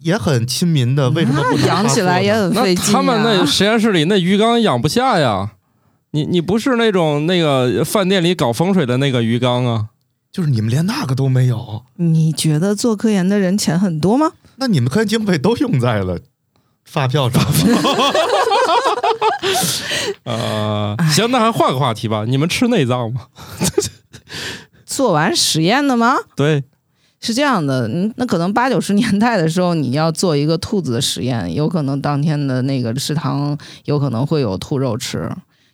[0.00, 2.88] 也很亲民的，为什么不能养起来也很费劲、啊。
[2.92, 5.52] 他们那实验室里那鱼缸养不下呀。
[6.12, 9.86] 你你不是那种那个饭店里搞风水的那个鱼缸啊？
[10.30, 14.32] 就是你们连那个都没有，你觉得做科研的人钱很多吗？
[14.56, 16.20] 那你们科研经费都用在了
[16.84, 17.50] 发票上了。
[20.24, 22.24] 呃，行，那还换个话题吧。
[22.26, 23.26] 你们吃内脏吗？
[24.86, 26.16] 做完实验的吗？
[26.36, 26.62] 对，
[27.20, 35.30] 是这样的，嗯，那可能八九十年代的时候，你要做一个兔子的实验，有可能当天的那个食堂有可能会有兔肉吃，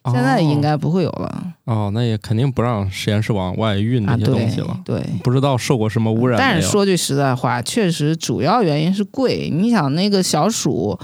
[0.07, 4.17] 现在应该不会有了、哦，那也肯定不让实验室往外运啊。
[4.17, 4.81] 这些东西了。
[4.85, 5.03] 对。
[5.23, 6.39] 不知道受过什么污染？
[6.39, 9.51] 但是说句实在话，确实主要原因是贵。
[9.51, 10.99] 你想那个小鼠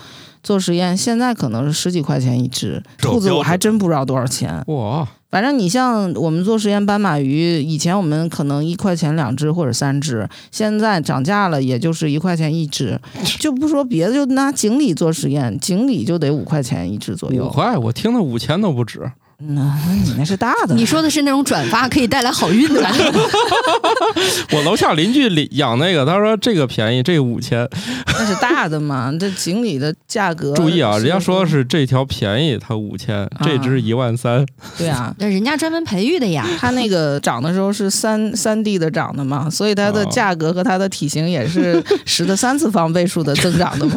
[0.47, 4.63] 做实验，现在可能是十几块钱一只，兔子我还真不知道多少钱。
[4.69, 12.97] 哇，反正你像我们做实验斑马鱼，以前我们可能一块钱两只或者三只，现在涨价了，也就是一块钱一只。
[13.41, 17.53] 就不说别的，就拿锦鲤做实验，锦鲤就得五块钱一只左右五右。
[17.53, 19.11] 块，我听的五千都不止。
[19.38, 22.81] 那那你那是大的，你说的是那种转发可以带来好运的？
[24.53, 27.68] 我楼下邻居里养那个，他说这个便宜，这个五千。
[28.07, 29.12] 那是大的嘛？
[29.20, 34.46] 这锦鲤的价格， 注意啊，人家说的是这条便宜，它五千，这只一万三。
[34.79, 35.14] 对啊。
[35.20, 36.46] 那人家专门培育的呀。
[36.59, 43.96] 它那个长的时候是三三 D 的长的嘛，所以它的哦价格和它的体型也是十的三次方倍数的增长的嘛。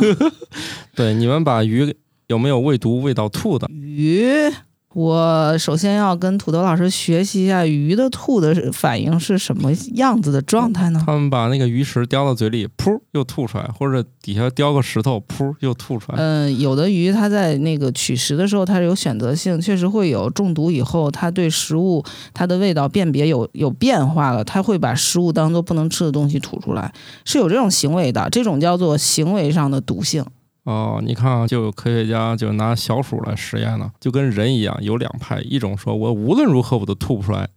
[0.94, 1.96] 对，你们把鱼
[2.28, 3.68] 有没有喂毒喂到吐的？
[3.72, 4.52] 鱼，
[4.96, 11.04] 我首先要跟土豆老师学习一下鱼的吐的反应是什么样子的状态呢？
[11.06, 16.18] 他们把那个鱼食叼到嘴里，噗又吐出来，或者底下叼个石头，噗又吐出来。
[16.18, 26.92] 嗯，有的鱼它在那个取食的时候，它是有选择性，确实会有中毒以后，它对食物它的味道辨别有有变化了，它会把食物当做不能吃的东西吐出来，
[27.26, 30.26] 是有这种行为的，这种叫做行为上的毒性。
[30.64, 37.50] 哦，你看啊，就有科学家就拿小鼠来实验了，就跟人一样，有两派，一种说我无论如何我都吐不出来，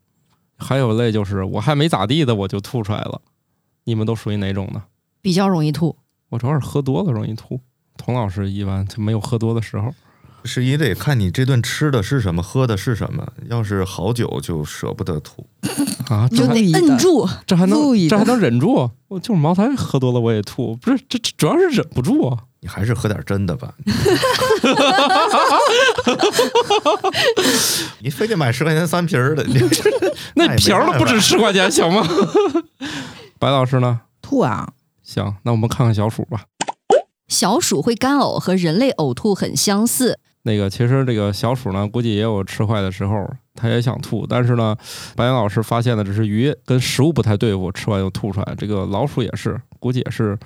[0.57, 3.21] 还有类就是我还没咋地的我就吐出来了。
[3.85, 4.85] 你们都属于哪种呢？
[5.21, 5.97] 比较容易吐。
[6.31, 7.61] 我主要是喝多了容易吐。
[7.97, 9.93] 童老师一般他没有喝多的时候。
[10.45, 13.33] 是也得看你这顿吃的是什么，喝的是什么。
[13.49, 15.47] 要是好酒，就舍不得吐。
[16.09, 18.91] 啊，这还就得摁住，这还能这还能忍住？
[19.09, 22.39] 我就是茅台喝多了我也吐，不是这这主要是忍不住啊。
[22.63, 23.75] 你还是喝点真的吧。
[27.99, 29.55] 你非得买十块钱三瓶儿的，你
[30.35, 32.07] 那那也没瓢儿都不止十块钱，行吗？
[33.41, 34.03] 白老师呢？
[34.23, 34.69] 吐啊，
[35.03, 36.45] 行，那我们看看小鼠吧。
[37.27, 40.21] 小鼠会干呕，和人类呕吐很相似。
[40.45, 44.77] 那个，其实这个小鼠呢，估计也有吃坏的时候，它也想吐，但是呢，
[45.17, 48.55] 白岩老师发现的只是鱼跟食物不太对付，吃完又吐出来。
[48.57, 50.39] 这个老鼠也是，估计也是，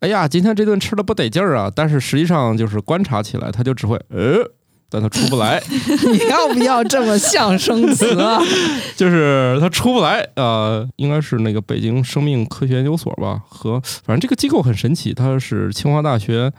[0.00, 1.70] 哎呀，今天这顿吃的不得劲儿啊！
[1.74, 4.38] 但是实际上就是观察起来，他就只会呃，
[4.88, 5.62] 但他出不来，
[6.12, 8.40] 你要不要这么象声词啊？
[8.96, 10.26] 就是他出不来。
[10.36, 16.52] 呃，应该是那个北京生命科学研究所吧，和反正这个机构很神奇，它是清华大学。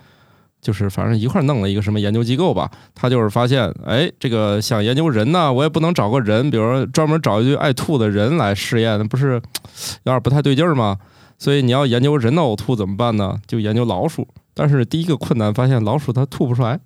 [0.60, 10.98] 就是反正一块儿弄了一个什么研究机构吧，他就是发现，哎，这个想研究人呢，我也不能找个人，比如说专门找一堆爱吐的人来试验，那不是有点不太对劲儿吗？
[11.38, 13.38] 所以你要研究人的呕吐怎么办呢？
[13.48, 14.28] 就研究老鼠。
[14.54, 16.80] 但是第一个困难发现老鼠它吐不出来，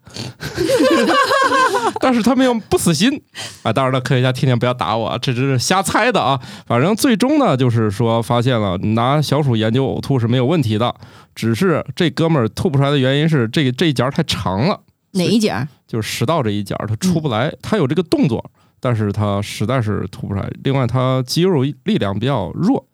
[2.01, 3.21] 但是他们又不死心
[3.63, 3.71] 啊！
[3.71, 6.37] 当然了，科学家天天不要打我啊，这只是瞎猜的啊。
[6.65, 10.93] 反正最终呢，就是说发现了拿小鼠研究呕吐是没有问题的，
[11.33, 15.65] 只是这哥们儿吐不出来的原因是这个这一节儿太长了，哪一节儿？
[15.87, 18.43] 就是食道这一节儿它出不来，它有这个动作，
[18.81, 20.51] 但是它实在是吐不出来。
[20.65, 22.85] 另外，它肌肉力量比较弱，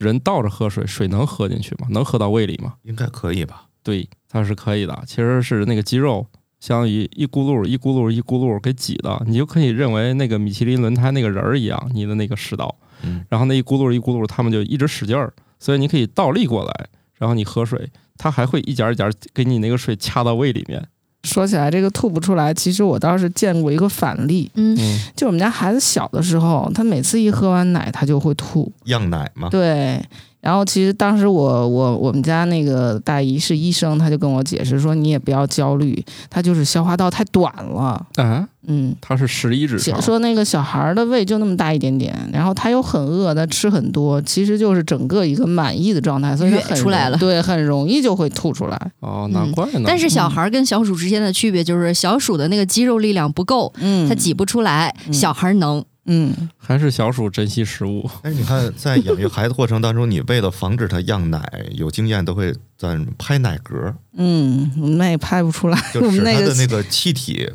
[0.00, 1.86] 人倒着喝水，水能喝进去吗？
[1.90, 2.74] 能喝到胃里吗？
[2.82, 3.66] 应该可以吧？
[3.82, 5.02] 对，它是可以的。
[5.06, 6.26] 其实是那个肌肉，
[6.58, 20.88] 相当于一咕噜一咕噜一咕噜给挤的，你就可以认为那个米其林轮胎那个人儿一样，你的那个食道，嗯，然后那一咕噜一咕噜，他们就一直使劲儿，所以你可以倒立过来，然后你喝水，它还会一点儿一点儿给你那个水掐到胃里面。
[21.22, 28.72] 说起来这个吐不出来，其实我倒是见过一个反例，嗯，嗯，就我们家孩子小的时候，他每次一喝完奶，他就会吐。
[28.84, 29.48] 样奶嘛。
[29.50, 30.02] 对，
[30.40, 38.06] 然后其实当时我我我们家那个大姨是医生，他就跟我解释说，你也不要焦虑，他就是消化道太短了。
[38.16, 48.92] 啊，嗯，它是十一指肠，说那个小孩儿的胃就那么大一点点，然后他又很饿，他吃很多，其实就是整个一个满意的状态，所以他很出来了对，很容易就会吐出来。
[49.00, 49.82] 哦，难怪呢。
[49.86, 55.84] 但是小孩儿跟小鼠之间的区别就是，小鼠的那个肌肉力量不够，嗯，它挤不出来，嗯小孩儿能。
[56.06, 58.08] 嗯，还是小鼠珍惜食物。
[58.22, 61.40] 但是你看，在养育孩子过程当中，你为了防止他样奶，
[61.72, 67.48] 有经验都会在拍奶嗝，嗯，那也拍不出来，我就使们那个他的那个气体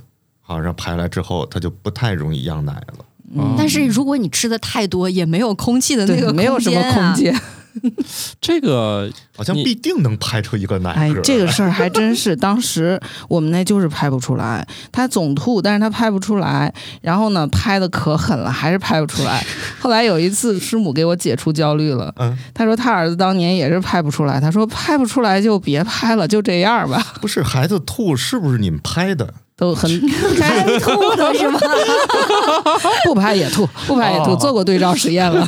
[0.45, 3.05] 好像排来之后，他就不太容易样奶了。
[3.35, 7.15] 嗯但是如果你吃的太多，也没有空气的那个对没有什么啊空。
[7.15, 7.35] 间。
[8.39, 16.73] 这个好像必定能拍出一个奶这个事儿还真是，当时我们那就是拍不出来，他总吐，但是他拍不出来。
[17.01, 19.45] 然后呢，拍的可狠了，还是拍不出来。
[19.81, 29.33] 后来有一次，师母给我解除焦虑了，嗯，他说他儿子当年也是拍不出来，他说拍不出来就别拍了，就这样吧，不是孩子吐是不是你们拍的？
[29.57, 29.89] 都很
[30.39, 31.59] 还 吐的是吗？
[33.05, 35.47] 不拍也吐，不拍也吐，哦做过对照实验了。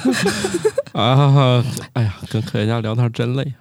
[0.93, 3.53] 啊，哎呀，跟科学家聊天真累。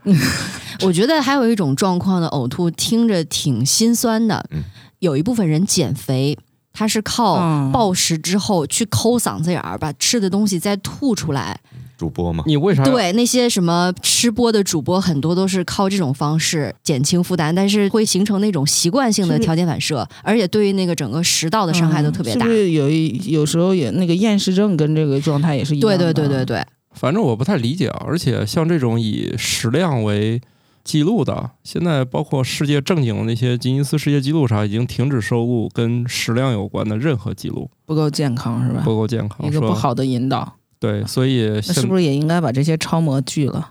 [0.82, 4.44] 我觉得还有一种状况的呕吐，听着挺心酸的。
[4.52, 4.62] 嗯
[5.00, 6.36] 有一部分人减肥，
[6.72, 11.60] 他是靠嗯暴食之后去抠嗓子眼儿，把吃的东西再吐出来。
[11.96, 12.44] 主播吗？
[12.46, 12.84] 你为啥？
[12.84, 22.44] 对，那些什么吃播的主播，很多都是靠这种方式减轻负担，但是会形成那种习惯性的条件反射，而且对于那个整个食道的伤害都特别大。
[22.44, 26.12] 嗯是不是有一有时候也那个厌食症跟这个状态也是一样对的？
[26.12, 28.04] 对对对对，反正我不太理解啊。
[28.06, 30.40] 而且像这种以食量为
[30.84, 38.82] 记录的，现在包括世界正经的那些吉尼斯世界纪录上，已经停止收录跟食量有关的任何记录，不够健康是吧？
[38.84, 39.38] 不够健康。
[39.40, 43.70] 说一个不好的引导，对，所以是不是也应该把这些超模拒了，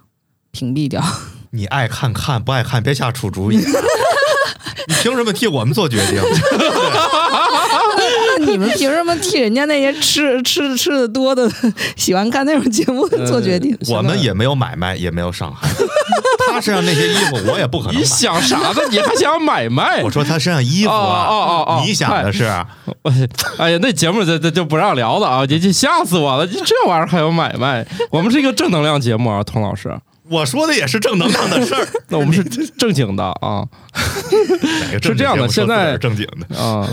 [0.52, 1.04] 屏蔽掉？
[1.52, 3.58] 你爱看看，不爱看别瞎出主意。
[4.88, 6.22] 你凭什么替我们做决定？
[8.40, 11.50] 那你们凭什么替人家那些吃吃吃的多的、
[11.96, 13.78] 喜欢看那种节目做决定？
[13.90, 15.70] 我们也没有买卖，也没有伤害。
[16.52, 18.06] 他身上那些衣服，我也不可能你。
[18.06, 18.76] 想啥呢？
[18.92, 20.12] 你还想买卖我？
[20.12, 22.46] 说他身上衣服啊，哦哦哦哦你想的是
[23.58, 25.46] 哎呀，那节目这这就不让聊了啊！
[25.48, 26.46] 你这吓死我了！
[26.46, 27.86] 你这玩意儿还有买卖？
[28.10, 29.94] 我们是一个正能量节目啊，童老师。
[30.30, 31.88] 我说的也是正能量的事儿。
[32.08, 32.44] 那我们是
[32.78, 33.64] 正经的啊
[35.04, 36.88] 是这样的现在正经的啊，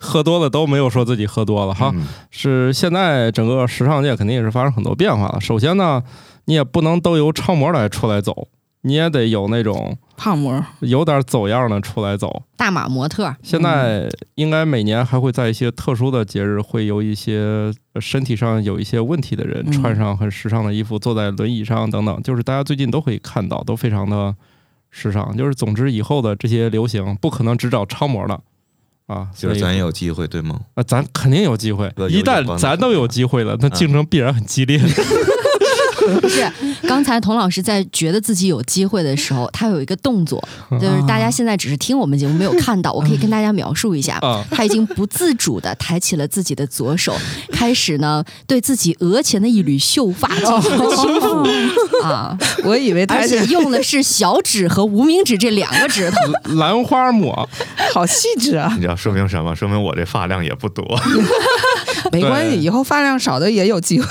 [0.00, 1.92] 喝多了都没有说自己喝多了哈。
[1.94, 5.40] 嗯是现在整个时尚界肯定也是发生很多变化了。
[5.40, 6.02] 首先呢，
[6.46, 8.48] 你也不能都由超模来出来走，
[8.82, 12.42] 你也得有那种胖模，有点走样的出来走。
[12.56, 24.34] 大码模特，现在应该每年还会在一些特殊的节日，会有一些身体上有一些问题的人嗯穿上很时尚的衣服，坐在轮椅上等等，就是大家最近都可以看到，都非常的
[24.90, 25.36] 时尚。
[25.36, 28.40] 就是总之以后的这些流行，不可能只找超模的
[29.10, 30.60] 啊，就是咱也有机会，对吗？
[30.74, 32.08] 啊，咱肯定有机会有。
[32.08, 34.78] 一旦咱都有机会了，那竞争必然很激烈。
[36.20, 36.50] 不是，
[36.88, 44.18] 刚才童老师在觉得自己有机会的时候，他有一个动作，就是大家现在只是听我们节目没有看到，我可以跟大家描述一下。
[44.22, 47.16] 啊他已经不自主的抬起了自己的左手，
[47.52, 56.16] 开始呢对自己额前的一缕秀发进行了轻抚啊， 我以为他而且用的是小指和无名指这两个指头。
[56.56, 57.48] 兰花抹，
[57.94, 59.54] 好细致啊，你知道说明什么？
[59.54, 60.84] 说明我这发量也不多。
[62.12, 64.06] 没关系，以后发量少的也有机会。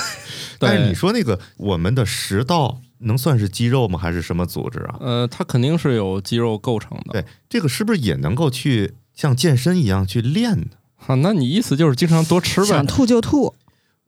[0.60, 3.98] 但是你说那个我们的食道能算是肌肉吗？
[3.98, 4.98] 还是什么组织啊？
[5.00, 7.14] 呃，它肯定是有肌肉构成的。
[7.14, 10.66] 对，这个是不是也能够去像健身一样去练呢？
[11.08, 12.86] 啊，那你意思就是经常多吃呗想？
[12.86, 13.56] 吐就吐，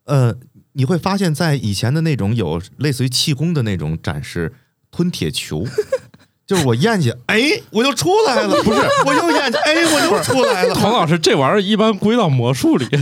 [0.05, 0.35] 呃，
[0.73, 4.53] 你会发现在以前的那种有类似于气功的那种展示，
[4.91, 5.65] 吞铁球，
[6.45, 7.39] 就是我咽下，哎，
[7.71, 10.75] 我就出来了，不是，我又咽下，哎，我就出来了。
[10.79, 12.85] 童老师，这玩意儿一般归到魔术里。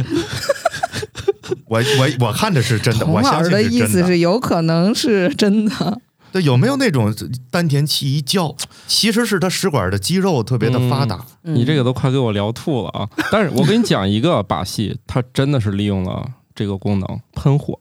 [1.69, 3.79] 我我我看的是真的，我相信师的意。
[3.85, 6.01] 思是有可能是真的。
[6.31, 7.13] 对，有没有那种
[7.49, 8.55] 丹田气一叫，
[8.85, 11.25] 其实是他食管的肌肉特别的发达？
[11.43, 13.09] 嗯你这个都快给我聊吐了啊！
[13.31, 17.75] 但是我跟你讲一个把戏，它真的是利用了这个功能，喷火。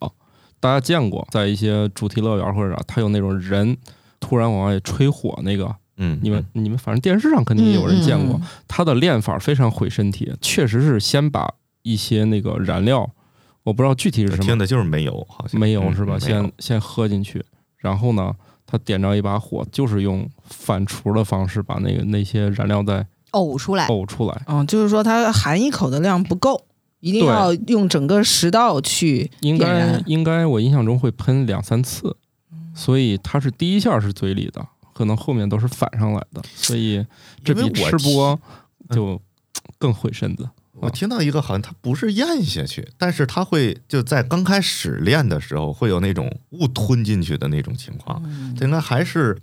[0.61, 3.77] 大家见过，在一些主题乐园或者啥，它有那种人
[4.19, 8.47] 突然往外吹火那个，嗯，你们你们反正电视上肯定也有人见过嗯。
[8.67, 13.11] 它的练法非常毁身体，确实是先把一些那个燃料，
[13.69, 16.17] 我不知道具体是什么听，的就是没有，好像没有是吧？
[16.17, 17.45] 嗯先先喝进去，
[17.77, 18.35] 然后呢，
[18.67, 24.43] 他点着一把火，就是用反刍的方式把那个那些燃料再呕出来，呕出来。
[24.47, 26.65] 嗯，就是说它含一口的量不够，
[27.01, 30.03] 一定要用整个食道去应该点燃。
[30.07, 32.17] 应该我印象中会喷两三次，
[32.51, 37.05] 嗯所以它是第一下是嘴里的，可能后面都是反上来的，所以
[37.45, 38.41] 这比吃播
[38.89, 39.21] 嗯就
[39.79, 40.49] 更毁身子。
[40.81, 48.23] 我听到一个好像它不是咽下去，但是它会就在刚开始练的时候会有那种误吞进去的那种情况，
[48.57, 49.37] 这应该还是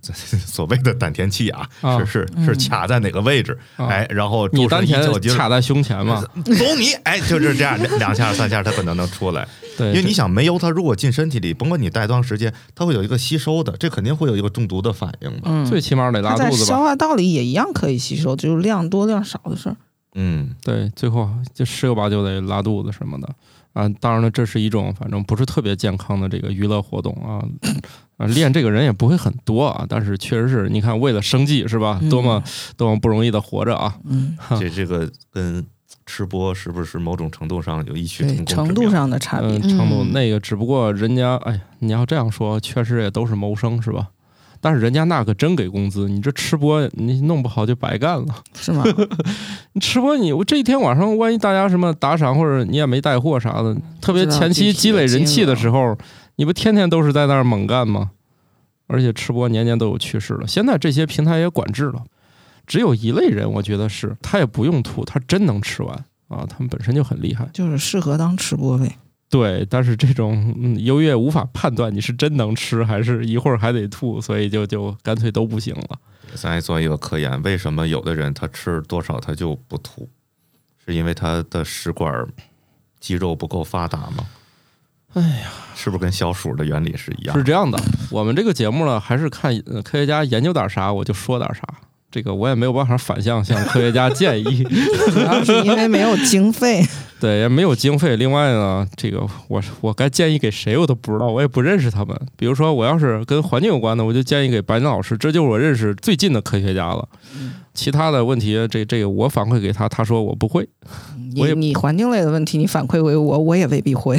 [0.45, 3.57] 所谓的丹田气啊，啊是是是卡在哪个位置？
[3.75, 6.23] 啊哎，然后注射一你丹田较劲儿卡在胸前嘛？
[6.45, 9.47] 走你，哎，就是这样，两两下三下它可能能出来。
[9.77, 15.41] 对，因为你想煤油它如果进身体里，甭管你待多长时间，它会有一个吸收的，这肯定会有一个中毒的反应的。
[15.43, 16.65] 嗯，最起码得拉肚子吧？
[16.65, 19.75] 消化道里也一样可以吸收，就是量多量少的事儿。
[20.16, 23.28] 嗯，对，最后就十有八九得拉肚子什么的
[23.74, 23.88] 啊。
[23.99, 27.43] 当然了，这是一种反正不是特别健康的这个娱乐活动啊。
[28.18, 31.99] 啊， 练这个人也不会很多啊，但是确实是你看，为了生计是吧？
[32.09, 32.41] 多么
[32.78, 33.97] 多么不容易的活着啊！
[34.05, 35.66] 嗯，这这个跟
[36.05, 39.61] 吃播是不是某种程度上有异曲同，工程度上的差别嗯，。
[39.63, 44.07] 程度嗯那个只不过人家，哎呀，你要这样说，确实也都是谋生是吧？
[44.62, 48.36] 但是人家那可真给工资，你这吃播你弄不好就白干了。
[48.53, 48.84] 是吗？
[49.74, 55.97] 你吃播你我这一天晚上，万一大家什么打赏或者你也没带货啥的，特别前期积累人气的时候，
[56.38, 58.12] 你不天天都是在那儿猛干吗？
[58.88, 62.03] 而且吃播年年都有去世了，现在这些平台也管制了，
[62.68, 65.95] 只有一类人，我觉得是他也不用吐，他真能吃完
[66.28, 67.49] 啊，他们本身就很厉害。
[67.51, 68.95] 就是适合当吃播呗。
[69.36, 75.99] 对，但是这种嗯，优越无法判断你是真能吃还是一会儿还得吐，所以就就干脆都不行了。
[76.36, 80.07] 咱也做一个科研，为什么有的人他吃多少他就不吐？
[80.86, 82.25] 是因为他的食管
[83.01, 84.25] 肌肉不够发达吗？
[85.15, 87.43] 哎呀，是不是跟小鼠的原理是一样是？
[87.43, 87.77] 这样的，
[88.09, 91.61] 我们这个节目呢，还是看呃科学家研究点啥我就说点啥。
[92.16, 94.63] 这个我也没有办法反向向科学家 建议，
[95.11, 96.82] 主要是因为没有经费。
[97.20, 98.16] 对，也没有经费。
[98.16, 102.18] 另外呢，这个我我该建议给谁我都不知道，我也不认识他们。
[102.38, 107.05] 比如说，我要是跟环境有关的，我就建议给白宁老师，这就是我认识最近的科学家了。
[107.74, 110.70] 其他的问题，这这个我反馈给他，他说我不会。
[111.36, 114.18] 我也你你环境类的问题，你反馈给我，我也未必会。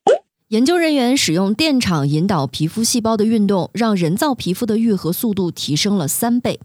[0.48, 6.58] 研究人员使用电场引导皮肤细胞的运动，让人造皮肤的愈合速度提升了三倍。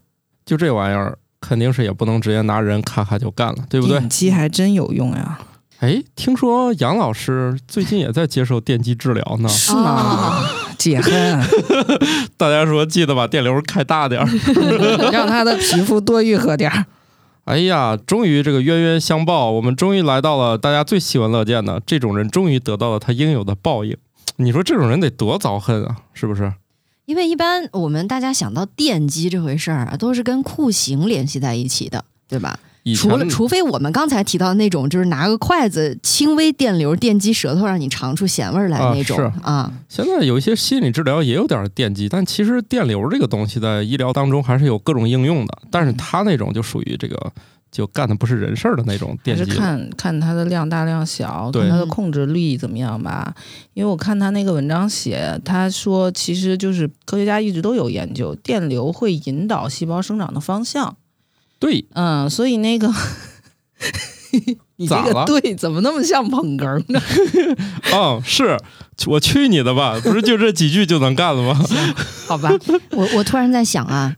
[0.50, 4.00] 就这玩意儿，肯定是也不能直接拿人咔咔就干了，对不对？
[4.00, 5.38] 电击还真有用呀，
[5.78, 9.48] 哎，听说杨老师最近也在接受电击治疗呢。
[9.48, 9.90] 是吗？
[9.92, 10.44] 啊
[10.76, 11.40] 解恨，
[12.36, 14.26] 大家说记得把电流开大点儿。
[15.12, 16.84] 让他的皮肤多愈合点儿。
[17.44, 23.96] 哎呀，终于这个冤冤相报，我们终于来到了大家最喜闻乐见的这种人，终于得到了他应有的报应。
[24.38, 26.52] 你说这种人得多遭恨啊，是不是？
[27.10, 32.56] 因为一般我们大家想到电击这回事儿啊，都是跟酷刑联系在一起的，对吧？
[32.96, 47.32] 除了除非我们刚才提到那种，就是拿个筷子轻微电流电击舌头，让你尝出咸味儿来啊那种是啊现在有一些心理治疗也有点电击，但其实电流这个东西在医疗当中还是有各种应用的，但是它那种就属于这个
[47.70, 49.44] 就干的不是人事儿的那种还是。
[49.46, 53.34] 看看它的量大量小，看它的控制力怎么样吧。
[53.74, 60.96] 因为我看他那个文章写，他说其实就是科学家一直都有研究，电流会引导细胞生长的方向。
[61.58, 62.90] 对，嗯，所以那个
[64.76, 67.00] 你这个 对怎么那么像捧哏呢？
[67.94, 68.58] 嗯，是
[69.06, 71.58] 我去你的吧，不是就这几句就能干了吗？
[72.26, 72.50] 好吧，
[72.92, 74.16] 我我突然在想啊，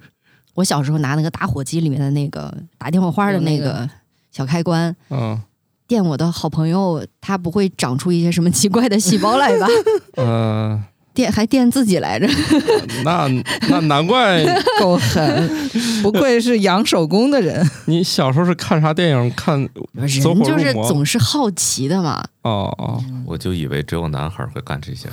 [0.55, 3.89] 我小时候拿那个打火机里面的那个打电火花的那个
[4.31, 4.95] 小开关。
[5.11, 5.41] 嗯
[5.89, 9.67] 电我的好朋友，他不会长出一些什么奇怪的细胞来吧？
[10.17, 10.83] 呃，
[11.15, 12.27] 电还电自己来着，
[13.05, 13.29] 那
[13.69, 14.45] 那难怪
[14.81, 15.71] 够狠，
[16.03, 17.69] 不愧是养手工的人。
[17.87, 19.59] 你小时候是看啥电影看
[19.93, 20.09] 人
[20.43, 22.23] 就是总是好奇的嘛。
[22.43, 25.09] 哦哦，我就以为只有男孩会干这些。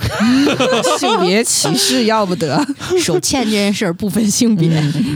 [0.98, 2.60] 性别歧视要不得。
[2.98, 4.68] 手欠这件事儿不分性别，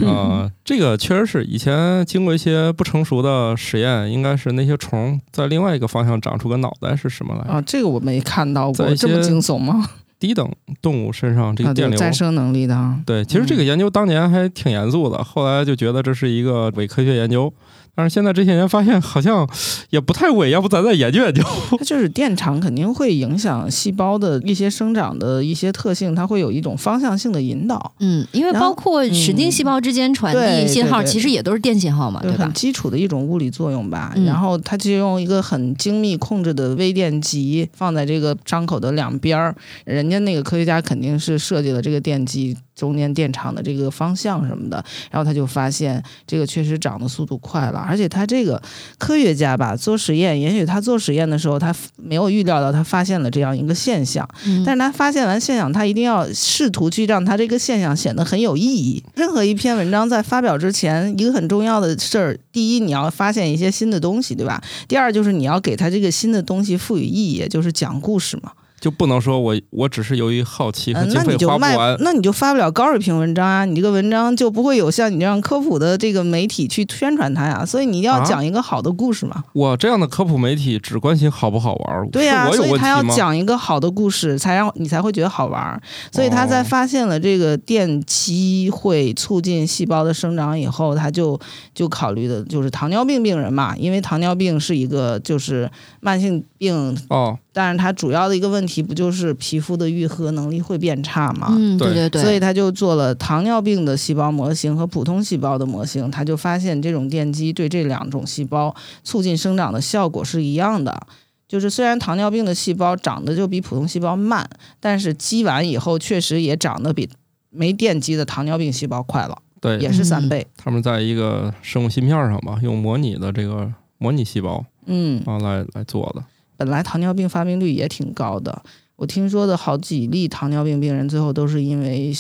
[0.03, 7.53] 呃，这个确实是以前经过一些不成熟的实验，应该是那些虫在另外一个方向长出个脑袋是什么来着？
[7.55, 9.85] 啊，这个我没看到过，这么惊悚吗？
[10.25, 10.51] 低等
[10.81, 11.95] 动物身上这啊，个电流。
[11.95, 12.99] 有再生能力的啊。
[13.05, 17.53] 对，其实这个研究当年还挺严肃的，后来就觉得这是一个伪科学研究，
[17.95, 19.49] 但是现在这些年发现好像
[19.91, 21.43] 也不太稳，要不咱再研究研究。
[21.79, 32.53] 它就是电场肯定会影响细胞的一些生长的一些特性，它会有一种方向性的引导，嗯，因为包括神经细胞之间传递信号，其实也都是电信号嘛，对吧很？
[32.53, 34.13] 基础的一种物理作用吧。
[34.17, 48.61] 嗯然后它就用一个很精密控制的微电极放在这个伤口的两边儿，人家那个科学家肯定是设计了这个电极中间电场的这个方向什么的，然后他就发现这个确实长的速度快了，而且他这个
[48.99, 59.03] 科学家吧做实验，也许他做实验的时候他没有预料到他发现了这样一个现象，嗯但是他发现完现象，他一定要试图去让他这个现象显得很有意义。
[59.15, 64.63] 任何一篇文章在发表之前，一个很重要的事儿，第一你要发现一些新的东西，对吧？
[64.89, 68.53] 第二就是你要给他这个新的东西赋予意义，也就是讲故事嘛。
[68.85, 77.65] 就不能说我我只是由于好奇和嗯，那经费你就卖花不完，，那你就发不了高水平文章啊，你这个文章就不会有像你这样科普的这个媒体去宣传它呀。
[77.65, 79.43] 所以你要啊讲一个好的故事嘛。
[79.55, 83.03] 我这样的科普媒体只关心好不好玩儿，对呀、所以他要？
[83.15, 85.81] 讲一个好的故事，才让你才会觉得好玩儿。
[86.11, 91.39] 所以他在哦发现了这个电击会促进细胞的生长以后，他就
[91.73, 95.71] 就考虑的就是糖尿病病人嘛，因为糖尿病是一个就是
[96.01, 101.47] 慢性病，哦，但是它主要的一个问题不就是皮肤的愈合能力会变差吗？
[101.57, 108.75] 嗯，对对对对，所以他就做了糖尿病的细胞模型和普通细胞的模型，他就发现这种电击对这两种细胞
[109.05, 111.07] 促进生长的效果是一样的。
[111.47, 114.49] 就是虽然糖尿病的细胞长得就比普通细胞慢，
[114.81, 117.09] 但是击完以后确实也长得比
[117.51, 120.45] 没电击的糖尿病细胞快了，对，也是三倍。
[120.57, 126.25] 他们在一个生物芯片上吧，用模拟的这个模拟细胞嗯，啊来来做的。
[126.65, 128.63] 本来糖尿病发病率也挺高的，
[128.97, 132.11] 我听说的好几例糖尿病病人最后都是因为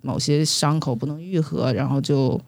[0.00, 2.40] 某些伤口不能愈合，然后就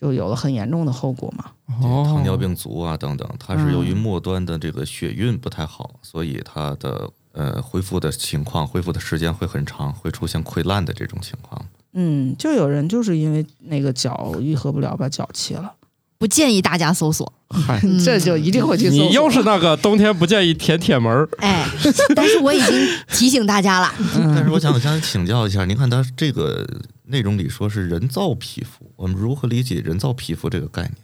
[0.00, 1.46] 就有了很严重的后果嘛。
[1.82, 11.60] 哦，糖尿病足啊等等，它是由于嗯末端的这个血运不太好，所以它的呃恢复的情况、恢复的时间会很长，会出现溃烂的这种情况。
[11.94, 15.74] 嗯，就有人就是因为那个脚愈合不了，把脚切了，
[16.20, 17.32] 不建议大家搜索。
[17.48, 19.06] 嗨，嗯这就一定会去搜索。
[19.06, 21.66] 你又是那个冬天不建议舔铁门儿，哎，
[22.14, 23.90] 但是我已经提醒大家了。
[24.14, 26.64] 但是我想想请教一下，您看它这个
[27.06, 30.94] 内容里说是人造皮肤，我们如何理解人造皮肤这个概念？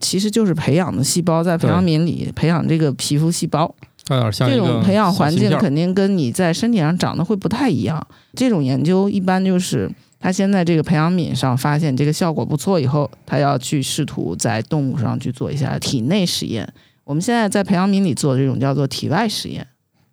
[0.00, 8.06] 其实就是培养的细胞在培养皿里培养这个皮肤细胞，它有点像这种培养环境肯定跟你在身体上长得会不太一样。
[8.34, 9.90] 这种研究一般就是
[10.20, 16.72] 他先在这个培养皿上发现这个效果不错以后，他要去试图在动物上去做一下体内实验。
[17.04, 19.66] 我们现在在培养皿里做这种叫做体外实验。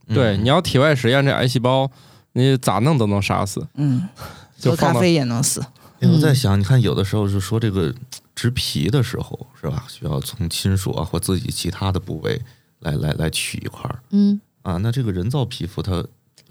[0.07, 1.89] 对，嗯你要体外实验这癌细胞，
[2.33, 4.07] 你咋弄都能杀死，嗯，
[4.63, 5.63] 喝咖啡也能死。
[5.99, 7.93] 因为我在想，你看有的时候是说这个
[8.35, 12.39] 植皮的时候是吧，需要从亲属啊或自己其他的部位
[12.81, 14.77] 来来来取一块儿嗯，啊。
[14.77, 16.05] 那这个人造皮肤它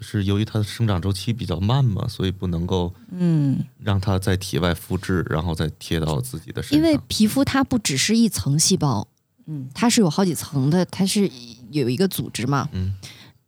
[0.04, 7.00] 是由于它的生长周期比较慢嘛，所以不能够嗯，让它在体外复制，然后再贴到自己的身上因为。
[7.08, 9.08] 皮肤它不只是一层细胞，
[9.46, 11.30] 嗯，它是有好几层的，它是
[11.70, 12.68] 有一个组织嘛。
[12.72, 12.94] 嗯，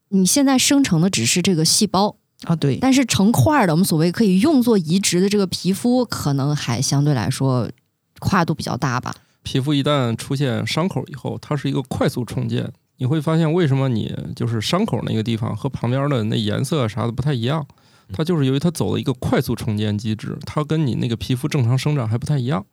[0.09, 7.70] 你现在生成的只是这个细胞，啊，对，但是成块儿的，我们所谓可以用作移植的这个皮肤，可能还相对来说
[8.18, 9.14] 跨度比较大吧。
[9.42, 12.72] 皮肤一旦出现伤口以后，它是一个快速重建。
[12.99, 17.66] 你会发现为什么你就是伤口那个地方和旁边的那颜色啥的不太一样，
[18.12, 22.64] 它就是由于它走了一个快速重建机制，它跟你那个皮肤正常生长还不太一样，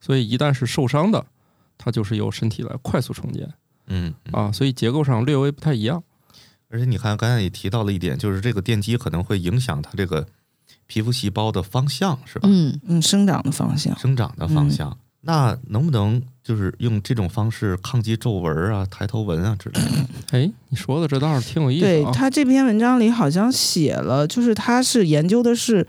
[0.00, 1.26] 所以一旦是受伤的，
[1.76, 3.48] 它就是由身体来快速重建
[3.86, 6.02] 嗯，嗯啊，所以结构上略微不太一样。
[6.70, 10.26] 而且你看，刚才也提到了一点，就是这个电击可能会影响它这个
[10.86, 12.48] 皮肤细胞的方向，是吧？
[12.50, 13.98] 嗯，嗯，生长的方向。
[13.98, 14.98] 生长的方向。
[15.22, 19.88] 那能不能就是用这种方式抗击皱纹啊、抬头纹啊之类的？
[20.32, 22.10] 哎，你说的这倒是挺有意对思啊。
[22.10, 25.86] 他这篇文章里好像写了，就是他是研究的是，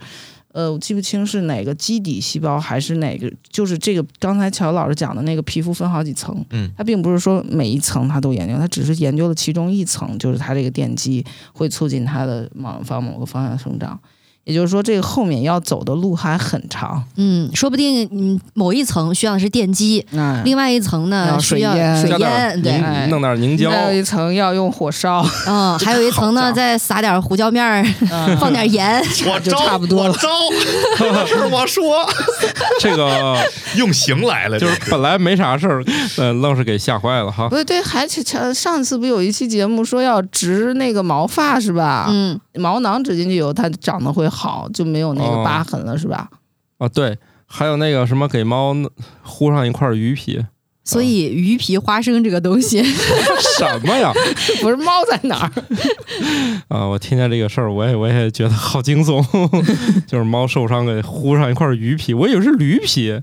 [0.52, 13.98] 呃，我记不清是哪个基底细胞还是哪个，就是这个刚才乔老师讲的那个皮肤分好几层，嗯，他并不是说每一层他都研究，他只是研究了其中一层，就是他这个电机会促进它的往往某个方向生长。
[14.44, 17.02] 也就是说，这个后面要走的路还很长。
[17.16, 32.08] 嗯，说不定嗯某一层需要的是电击，那另外一层呢要需要水烟对，弄点凝胶，还有一层要用火烧，嗯，还有一层呢再撒点胡椒面儿，嗯 放点盐，我就差不多了我招，是我说，
[32.80, 33.36] 这个
[33.76, 35.84] 用刑来了，就是本来没啥事儿，
[36.16, 37.48] 呃，愣是给吓坏了哈。
[37.48, 42.06] 不对对，还上上次不有一期节目说要植那个毛发是吧？
[42.08, 46.28] 嗯，毛囊植进去以后，它长得会好，就没有那哦个疤痕了，是吧？
[46.78, 48.74] 啊，对，还有那个什么给猫
[49.22, 50.44] 糊上一块鱼皮，
[50.84, 52.82] 所以鱼皮花生这个东西，
[53.58, 54.12] 什么呀？
[54.62, 55.52] 不是猫在哪儿？
[56.68, 59.22] 啊，我听见这个事儿，我也我也觉得好惊悚，
[60.06, 63.20] 就是猫受伤给糊上一块鱼皮，我以为是驴皮，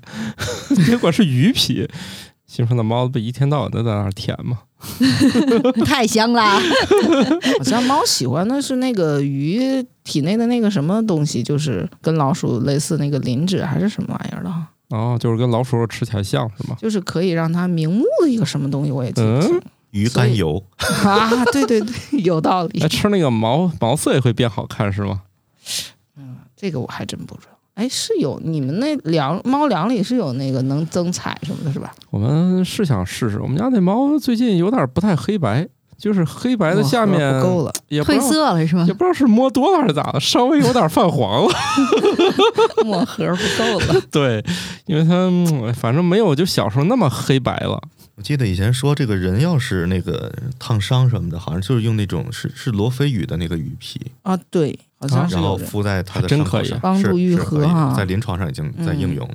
[0.86, 1.88] 结果是鱼皮。
[2.48, 4.60] 心说那猫不一天到晚都在那儿舔吗？
[5.86, 6.41] 太香了。
[7.58, 14.70] 好像猫喜欢的是那个鱼体内的那个什么东西，就是跟老鼠类似那个磷脂还是什么玩意儿的哈？
[14.89, 16.78] 哦，就是跟老鼠肉吃起来像是吗？
[16.80, 19.60] 就是可以让它明目的一个什么东西，我也记不清、
[19.91, 20.64] 鱼肝油，
[21.04, 21.43] 啊。
[21.52, 22.88] 对对对，有道理哎，。
[22.88, 25.24] 吃那个毛毛色也会变好看是吗？
[26.16, 27.57] 嗯这个我还真不知道。
[27.78, 31.94] 哎，是有你们那粮猫粮里是有那个能增彩什么的，是吧？
[32.10, 38.94] 我们是想试试，我们家那猫最近有点不太黑白，就是黑白的下面不够了，褪也不知道色了是吗也？
[38.94, 41.54] 不知道是摸多了还是咋的，稍微有点泛黄了。
[42.84, 44.02] 墨盒不够了。
[44.10, 44.44] 对，
[44.88, 47.80] 因为它嗯反正没有就小时候那么黑白了。
[48.18, 55.55] 我记得以前说这个人要是那个烫伤什么的，好像就是用那种是是罗非鱼的那个鱼皮，啊，对，好像是然后。
[55.55, 59.30] 敷在它的真可以伤口上，是帮助愈合哈在临床上已经在应用。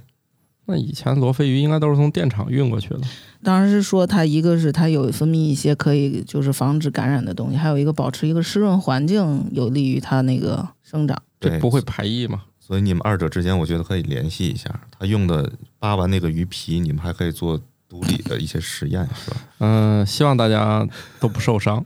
[0.66, 3.00] 那以前罗非鱼应该都是从电厂运过去的。
[3.42, 11.22] 当时是说它一个是它有分泌一些可以就是防止感染的东西，还有一个保持一个湿润环境，有利于它那个生长。
[11.38, 12.42] 对，这不会排异嘛？
[12.58, 14.68] 所以你们二者之间，我觉得可以联系一下。
[14.96, 17.60] 他用的扒完那个鱼皮，你们还可以做
[17.92, 19.36] 毒理的一些实验，是吧？
[19.58, 20.88] 嗯、希望大家
[21.20, 21.84] 都不受伤。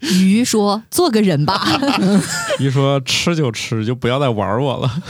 [0.00, 1.66] 鱼说：“做个人吧。
[2.60, 5.02] 鱼说吃就吃，就不要再玩我了。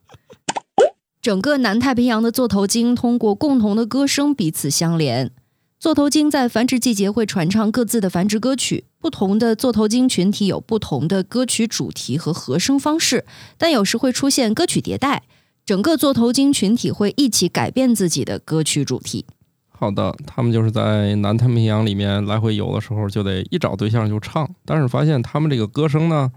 [1.22, 5.30] ”整个南太平洋的座头鲸通过共同的歌声彼此相连。
[5.78, 13.24] 座头鲸在繁殖季节会传唱各自的繁殖歌曲，不同的座头鲸群体有不同的歌曲主题和和声方式，
[13.56, 15.22] 但有时会出现歌曲迭代。
[15.70, 19.24] 整个座头鲸群体会一起改变自己的歌曲主题。
[19.68, 24.50] 好的，他们就是在南太平洋里面来回游的时候，就得一找对象就唱。
[24.64, 26.32] 但是发现他们这个歌声呢，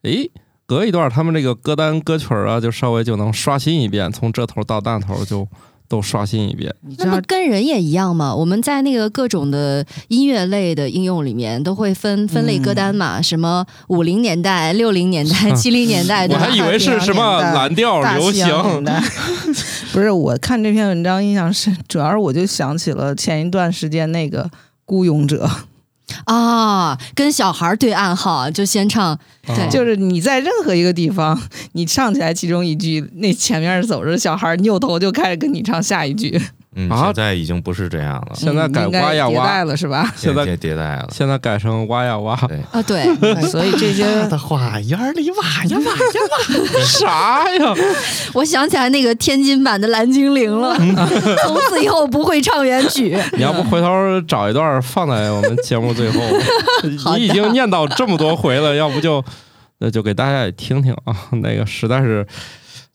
[0.00, 0.30] 诶，
[0.64, 5.46] 隔一段他们这个歌单歌曲儿啊，就稍微就能刷新一遍，从这头到那头就
[5.90, 6.72] 都刷新一遍。
[6.98, 8.32] 那不跟人也一样吗？
[8.32, 16.56] 我们在那个各种的音乐类的应用里面，都会分分类歌单嘛，什么五零年代、六零年代、 七零年代，对吧我还？
[16.56, 18.46] 以为是什么蓝调流行，
[19.92, 24.44] 不是，我看这篇文章印象深，主要是我就想起了前一段时间那个
[24.84, 25.44] 《孤勇者》，
[26.24, 31.40] 啊，跟小孩儿对暗号，就先唱，对，啊就是你在任何一个地方，
[31.72, 36.40] 你唱起来其中一句，那前面走着小孩扭头就开始跟你唱下一句，
[36.76, 40.12] 嗯，啊现在已经不是这样了，现在改嗯应该挖呀挖代了是吧？
[40.16, 41.08] 现在迭代了。
[41.12, 45.80] 现在改成挖呀挖，对，啊，对，哎 所以这些的花园里挖呀挖呀
[46.74, 47.74] 挖 啥呀？
[48.34, 50.76] 我想起来那个天津版的蓝精灵了，
[51.44, 53.18] 从此以后不会唱原曲。
[53.32, 56.20] 你要不回头找一段放在我们节目最后？
[57.02, 59.22] 好的你已经念叨这么多回了，要不就
[59.78, 61.16] 那就给大家也听听啊。
[61.32, 62.24] 那个实在是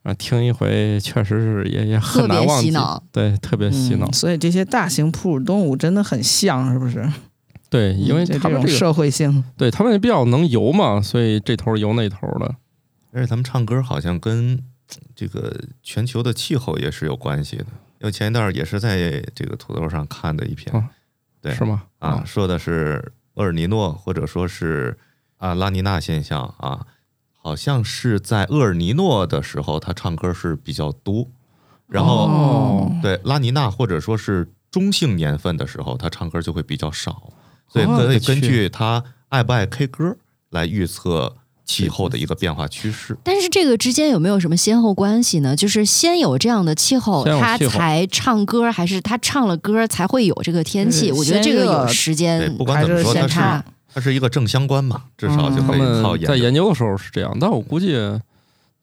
[0.06, 4.14] 啊，听一回确实是也也很难忘记洗脑，对，特别洗脑嗯。
[4.14, 7.04] 所以这些大型哺乳动物真的很像，是不是？
[7.72, 12.56] 对，因为嗯这他们这个这种社会性，对他们也比较能游嘛，所以这头游那头的。
[13.12, 14.64] 而且他们唱歌好像跟
[15.16, 15.52] 这个
[15.82, 17.66] 全球的气候也是有关系的。
[18.00, 20.84] 因为前一段儿也是在这个土豆上看的一篇，哦
[21.42, 21.82] 对是吗？
[21.98, 24.96] 啊，说的是厄尔尼诺或者说是
[25.38, 26.86] 啊拉尼娜现象啊，
[27.46, 31.28] 好像是在厄尔尼诺的时候，他唱歌是比较多，
[31.88, 37.30] 然后、哦对拉尼娜或者说是中性年份的时候，他唱歌就会比较少，
[37.68, 40.18] 所以可以根据他爱不爱 K 歌
[40.50, 43.16] 来预测气候的一个变化趋势。
[43.24, 45.56] 但是这个之间有没有什么先后关系呢？
[45.56, 51.12] 就是先有这样的气候，他才唱歌，还是他唱了歌才会有这个天气？
[51.12, 53.64] 嗯我觉得这个有时，间不管怎么说，它是。
[53.96, 56.28] 它是一个正相关嘛，至少就嗯可以他们靠研究。
[56.28, 57.96] 在研究的时候是这样，但我估计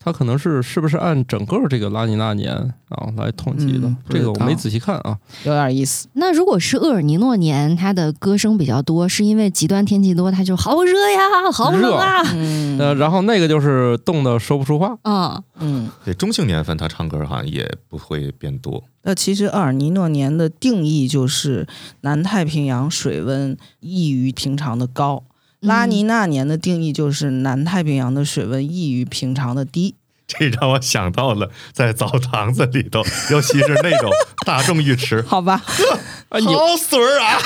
[0.04, 2.54] 他可能是是不是按整个这个拉尼娜年
[2.88, 5.16] 啊来统计的这个我没仔细看啊。
[5.44, 6.08] 有点意思。
[6.14, 14.96] 那如果是厄尔尼诺年，它的歌声比较多，是因为极端天气多，它就好热呀，好冷啊，嗯呃，然后那个就是冻得说不出话。
[15.04, 18.82] 嗯，嗯，对中性年份，他唱歌好像也不会变多。
[19.04, 21.66] 那其实厄尔尼诺年的定义就是
[22.02, 25.24] 南太平洋水温异于平常的高，
[25.62, 29.94] 拉尼娜年的定义就是南太平洋的水温异于平常的低。
[30.26, 34.10] 这让我想到了在澡堂子里头，尤其是那种
[34.46, 35.60] 大众浴池，好吧，
[36.30, 37.38] 好水儿啊！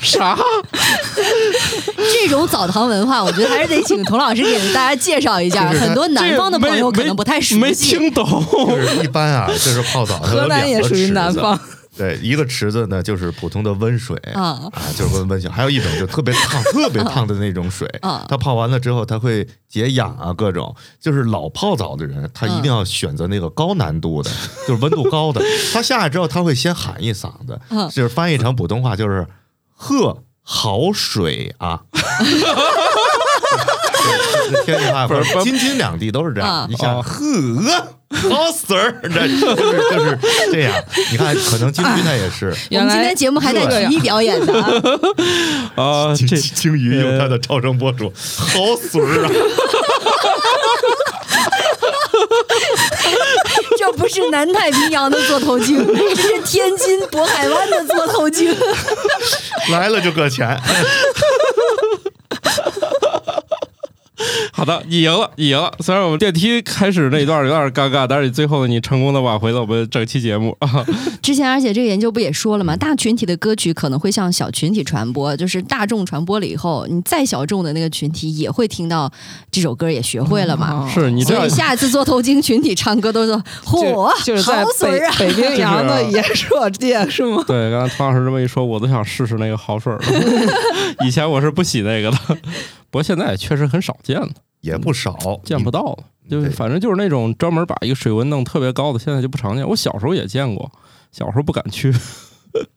[0.00, 0.36] 啥？
[2.12, 5.70] 这种澡堂文化，我觉得还是得请童老师给大家介绍一下。
[5.70, 7.60] 就是很多南方的朋友可能不太熟悉。
[7.60, 8.24] 没听懂。
[8.50, 11.58] 就是一般啊，就是泡澡，它有河南也属于南方。
[11.98, 14.42] 对，一个池子呢就是普通的温水啊
[14.72, 20.74] 啊，就是温温水，还有一种就特别烫、 特别烫的那种水啊它泡完了之后，它会解痒啊，各种。
[21.00, 24.30] 就是老泡澡的人，他一定要选择那个高难度的，
[24.66, 25.42] 就是温度高的。
[25.72, 29.26] 他下来之后，他会先喊一嗓子，嗯就是翻译成普通话就是
[29.76, 31.82] “呵，好水啊”。
[34.64, 39.46] 天津话不是不京津两地都是这样啊，你想哦呵，好死儿，这就是
[39.90, 40.18] 就是
[40.50, 40.72] 这样。
[41.10, 44.52] 你看，可能鲸鱼它也是我原来们今天节目还带这样体育表演呢
[45.76, 49.30] 啊， 这鲸鱼用它的超声波说好损儿啊。
[53.78, 58.54] 这不是南太平洋的座头鲸，这是天津渤海湾的座头鲸。
[59.70, 60.48] 来了就搁钱，
[64.52, 65.72] 好的，你赢了，你赢了。
[65.80, 70.84] 虽然我们电梯开始那一段有点尴尬，但是最后你成功的挽回了我们整期节目啊。
[71.22, 72.76] 之前，而且这个研究不也说了吗？
[72.76, 79.10] 大群体的歌曲可能会向小群体传播，就是大众传播了以后，你再小众的那个群体也会听到
[79.50, 80.72] 这首歌，也学会了嘛。
[80.72, 83.32] 哦是你这样所以下一次做头巾群体唱歌都是
[83.64, 85.14] 嚯，就是在北好水啊！
[85.18, 87.44] 北冰洋的就是延硕界是吗？
[87.46, 90.00] 对，刚才唐老师这么一说，我都想试试那个好水了。
[91.04, 92.18] 以前我是不洗那个的，
[92.90, 94.30] 不过现在也确实很少见了，
[94.60, 96.04] 也不少，见不到了。
[96.28, 99.66] 就是反正就是那种专门把一个水温弄特别高的，现在就不常见。
[99.66, 100.70] 我小时候也见过，
[101.10, 101.90] 小时候不敢去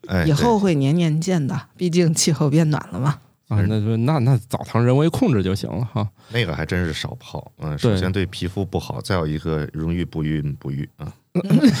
[0.08, 3.18] 哎，以后会年年见的，毕竟气候变暖了嘛。
[3.48, 3.60] 啊。
[3.68, 6.08] 那就那那澡堂人为控制就行了哈。
[6.30, 7.52] 那个还真是少泡。
[7.58, 11.12] 嗯，对首先对皮肤不好，再有一个容易不孕不育啊。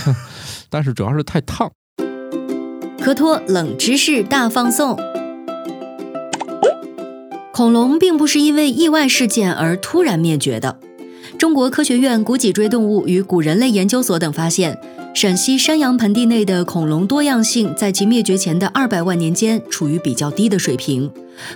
[0.68, 1.70] 但是主要是太烫。
[3.02, 5.11] 科托冷知识大放送。
[7.52, 10.78] 恐龙并不是因为意外事件而突然灭绝的。
[11.38, 14.78] 中国科学院古脊椎动物与古人类研究所等发现，
[15.12, 21.10] 陕西山阳盆地内的恐龙多样性在其灭绝前的二百万年间处于比较低的水平。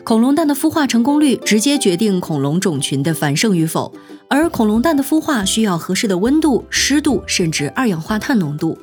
[0.05, 3.91] 恐龙蛋的孵化成功率直接决定恐龙种群的繁盛与否，
[4.29, 8.77] 而恐龙蛋的孵化需要合适的温度、湿度，甚至二氧化碳浓度。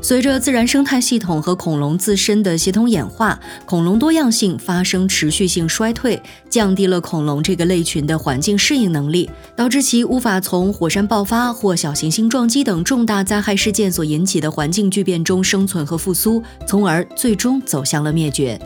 [0.00, 18.58] 随着自然生态系统和恐龙自身的协同演化，恐龙多样性发生持续性衰退，降低了恐龙这个类群的环境适应能力，导致其无法从火山爆发或小行星撞击等重大灾害事件所引起的环境巨变中生存和复苏，从而最终走向了灭绝。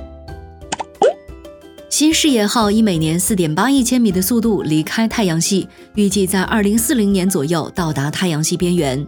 [1.89, 9.05] 新视野号以每年四点八亿千米的速度离开太阳系，预计在二零四零年左右到达太阳系边缘。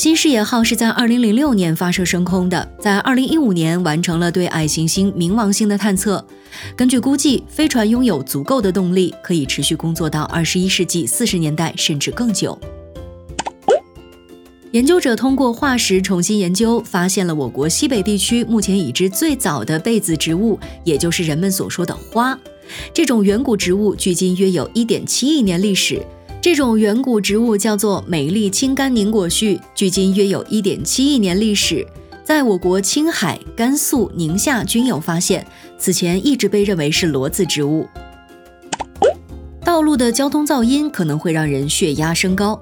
[0.00, 6.26] 新视野号是在2006年发射升空的，在2015年完成了对矮行星冥王星的探测。
[6.74, 12.58] 根据估计，飞船拥有足够的动力，可以持续工作到21世纪40年代甚至更久。
[14.70, 22.38] 研究者通过化石重新研究，发现了我国西北地区目前已知最早的被子植物，也就是人们所说的花。
[22.94, 26.02] 这种远古植物距今约有1.7亿年历史。
[26.42, 31.86] 这种远古植物叫做美丽青甘宁果序，距今约有一.点七亿年历史，
[32.24, 35.46] 在我国青海、甘肃、宁夏均有发现。
[35.76, 37.86] 此前一直被认为是裸子植物。
[39.62, 42.58] 道路的交通噪音可能会让人血压升高。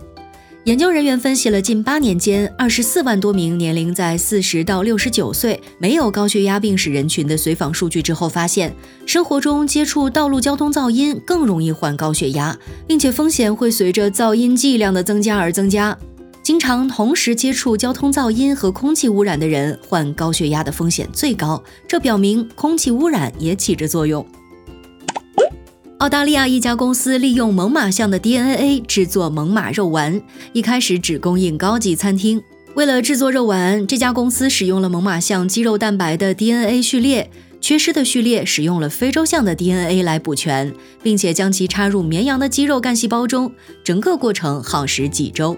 [0.69, 12.55] 研究人员分析了近八年间二十四万多名年龄在四十到六十九岁、没有高血压病史人群的随访数据之后，发现生活中接触道路交通噪音更容易患高血压，
[12.87, 15.97] 并且风险会随着噪音剂量的增加而增加。
[16.43, 21.65] 经常同时接触交通噪音和空气污染的人，患高血压的风险最高。
[21.87, 24.23] 这表明空气污染也起着作用。
[25.99, 30.23] 澳大利亚一家公司利用猛犸象的 DNA 制作猛犸肉丸，
[30.53, 32.41] 一开始只供应高级餐厅。
[32.77, 37.29] 为了制作肉丸，这家公司使用了猛犸象肌肉蛋白的 DNA 序列，
[37.61, 40.73] 缺失的序列使用了非洲象的 DNA 来补全，
[41.03, 45.57] 并且将其插入绵羊的肌肉干细胞中，整个过程耗时几周。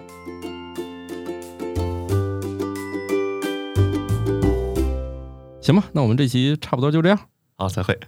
[5.60, 7.18] 行吧，那我们这期差不多就这样。
[7.58, 7.98] 好，再会。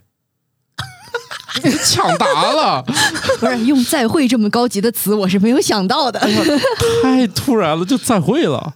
[1.83, 2.83] 抢答了，
[3.39, 6.19] 不是用“再会”这么高级的词，我是没有想到的。
[7.03, 8.73] 太突然了，就再会了。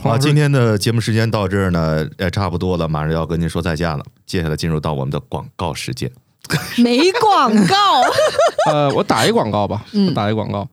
[0.00, 4.04] 好，今天的节目时间到这儿呢，也，差不多了，马上要跟您说再见了。
[4.26, 6.10] 接下来进入到我们的广告时间。
[6.76, 8.02] 没广告，
[8.70, 10.68] 呃，我打一广告吧，嗯我打一广告，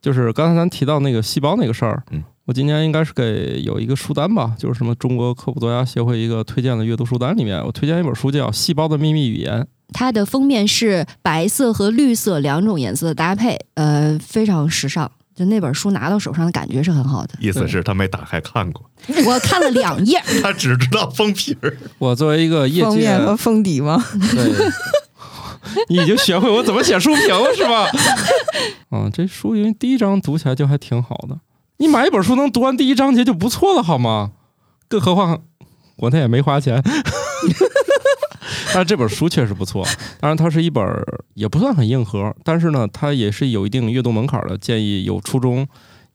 [0.00, 9.60] 就是刚才咱提到那个细胞那个事儿，嗯，我今年应该是给有一个书单吧，就是什么中国科普作家协会一个推荐的阅读书单里面，我推荐一本书叫《细胞的秘密语言》，
[9.92, 15.10] 它的封面是白色和绿色两种颜色的搭配，呃，非常时尚。
[15.34, 18.90] 就那本书拿到手上的感觉是很好的，意思是他没打开看过，
[19.26, 21.76] 我看了两页， 他只知道封皮儿。
[21.98, 24.02] 我作为一个业界封面，和封底吗？
[24.32, 24.70] 对，
[25.90, 27.86] 你已经学会我怎么写书评了是吧？
[28.90, 31.38] 嗯，这书因为第一章读起来就还挺好的，
[31.76, 34.30] 你买一本书能读完第一章节就不错了好吗？
[34.88, 35.42] 更何况
[35.96, 36.82] 国内也没花钱。
[38.72, 39.84] 但是这本书确实不错，
[40.20, 40.84] 当然它是一本
[41.34, 45.66] 也不算很硬核，但是呢，它也是有一定阅读门槛的，建议有初中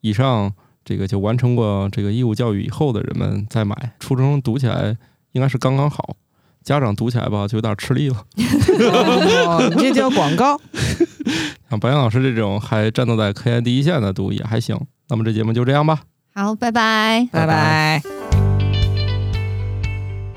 [0.02, 0.52] 以上
[0.84, 3.94] 这个就完成过这个义务教育以后的人们再买。
[4.00, 4.96] 初中读起来
[5.34, 6.16] 应该是刚刚好，
[6.64, 8.26] 家长读起来吧就有点吃力了。
[9.48, 10.60] 哦，你这叫广告。
[11.70, 14.78] 像白杨老师这种还战斗在科研第一线的读也还行。
[15.08, 16.02] 那么这节目就这样吧。
[16.34, 17.28] 好，拜拜。
[17.32, 18.21] 拜拜。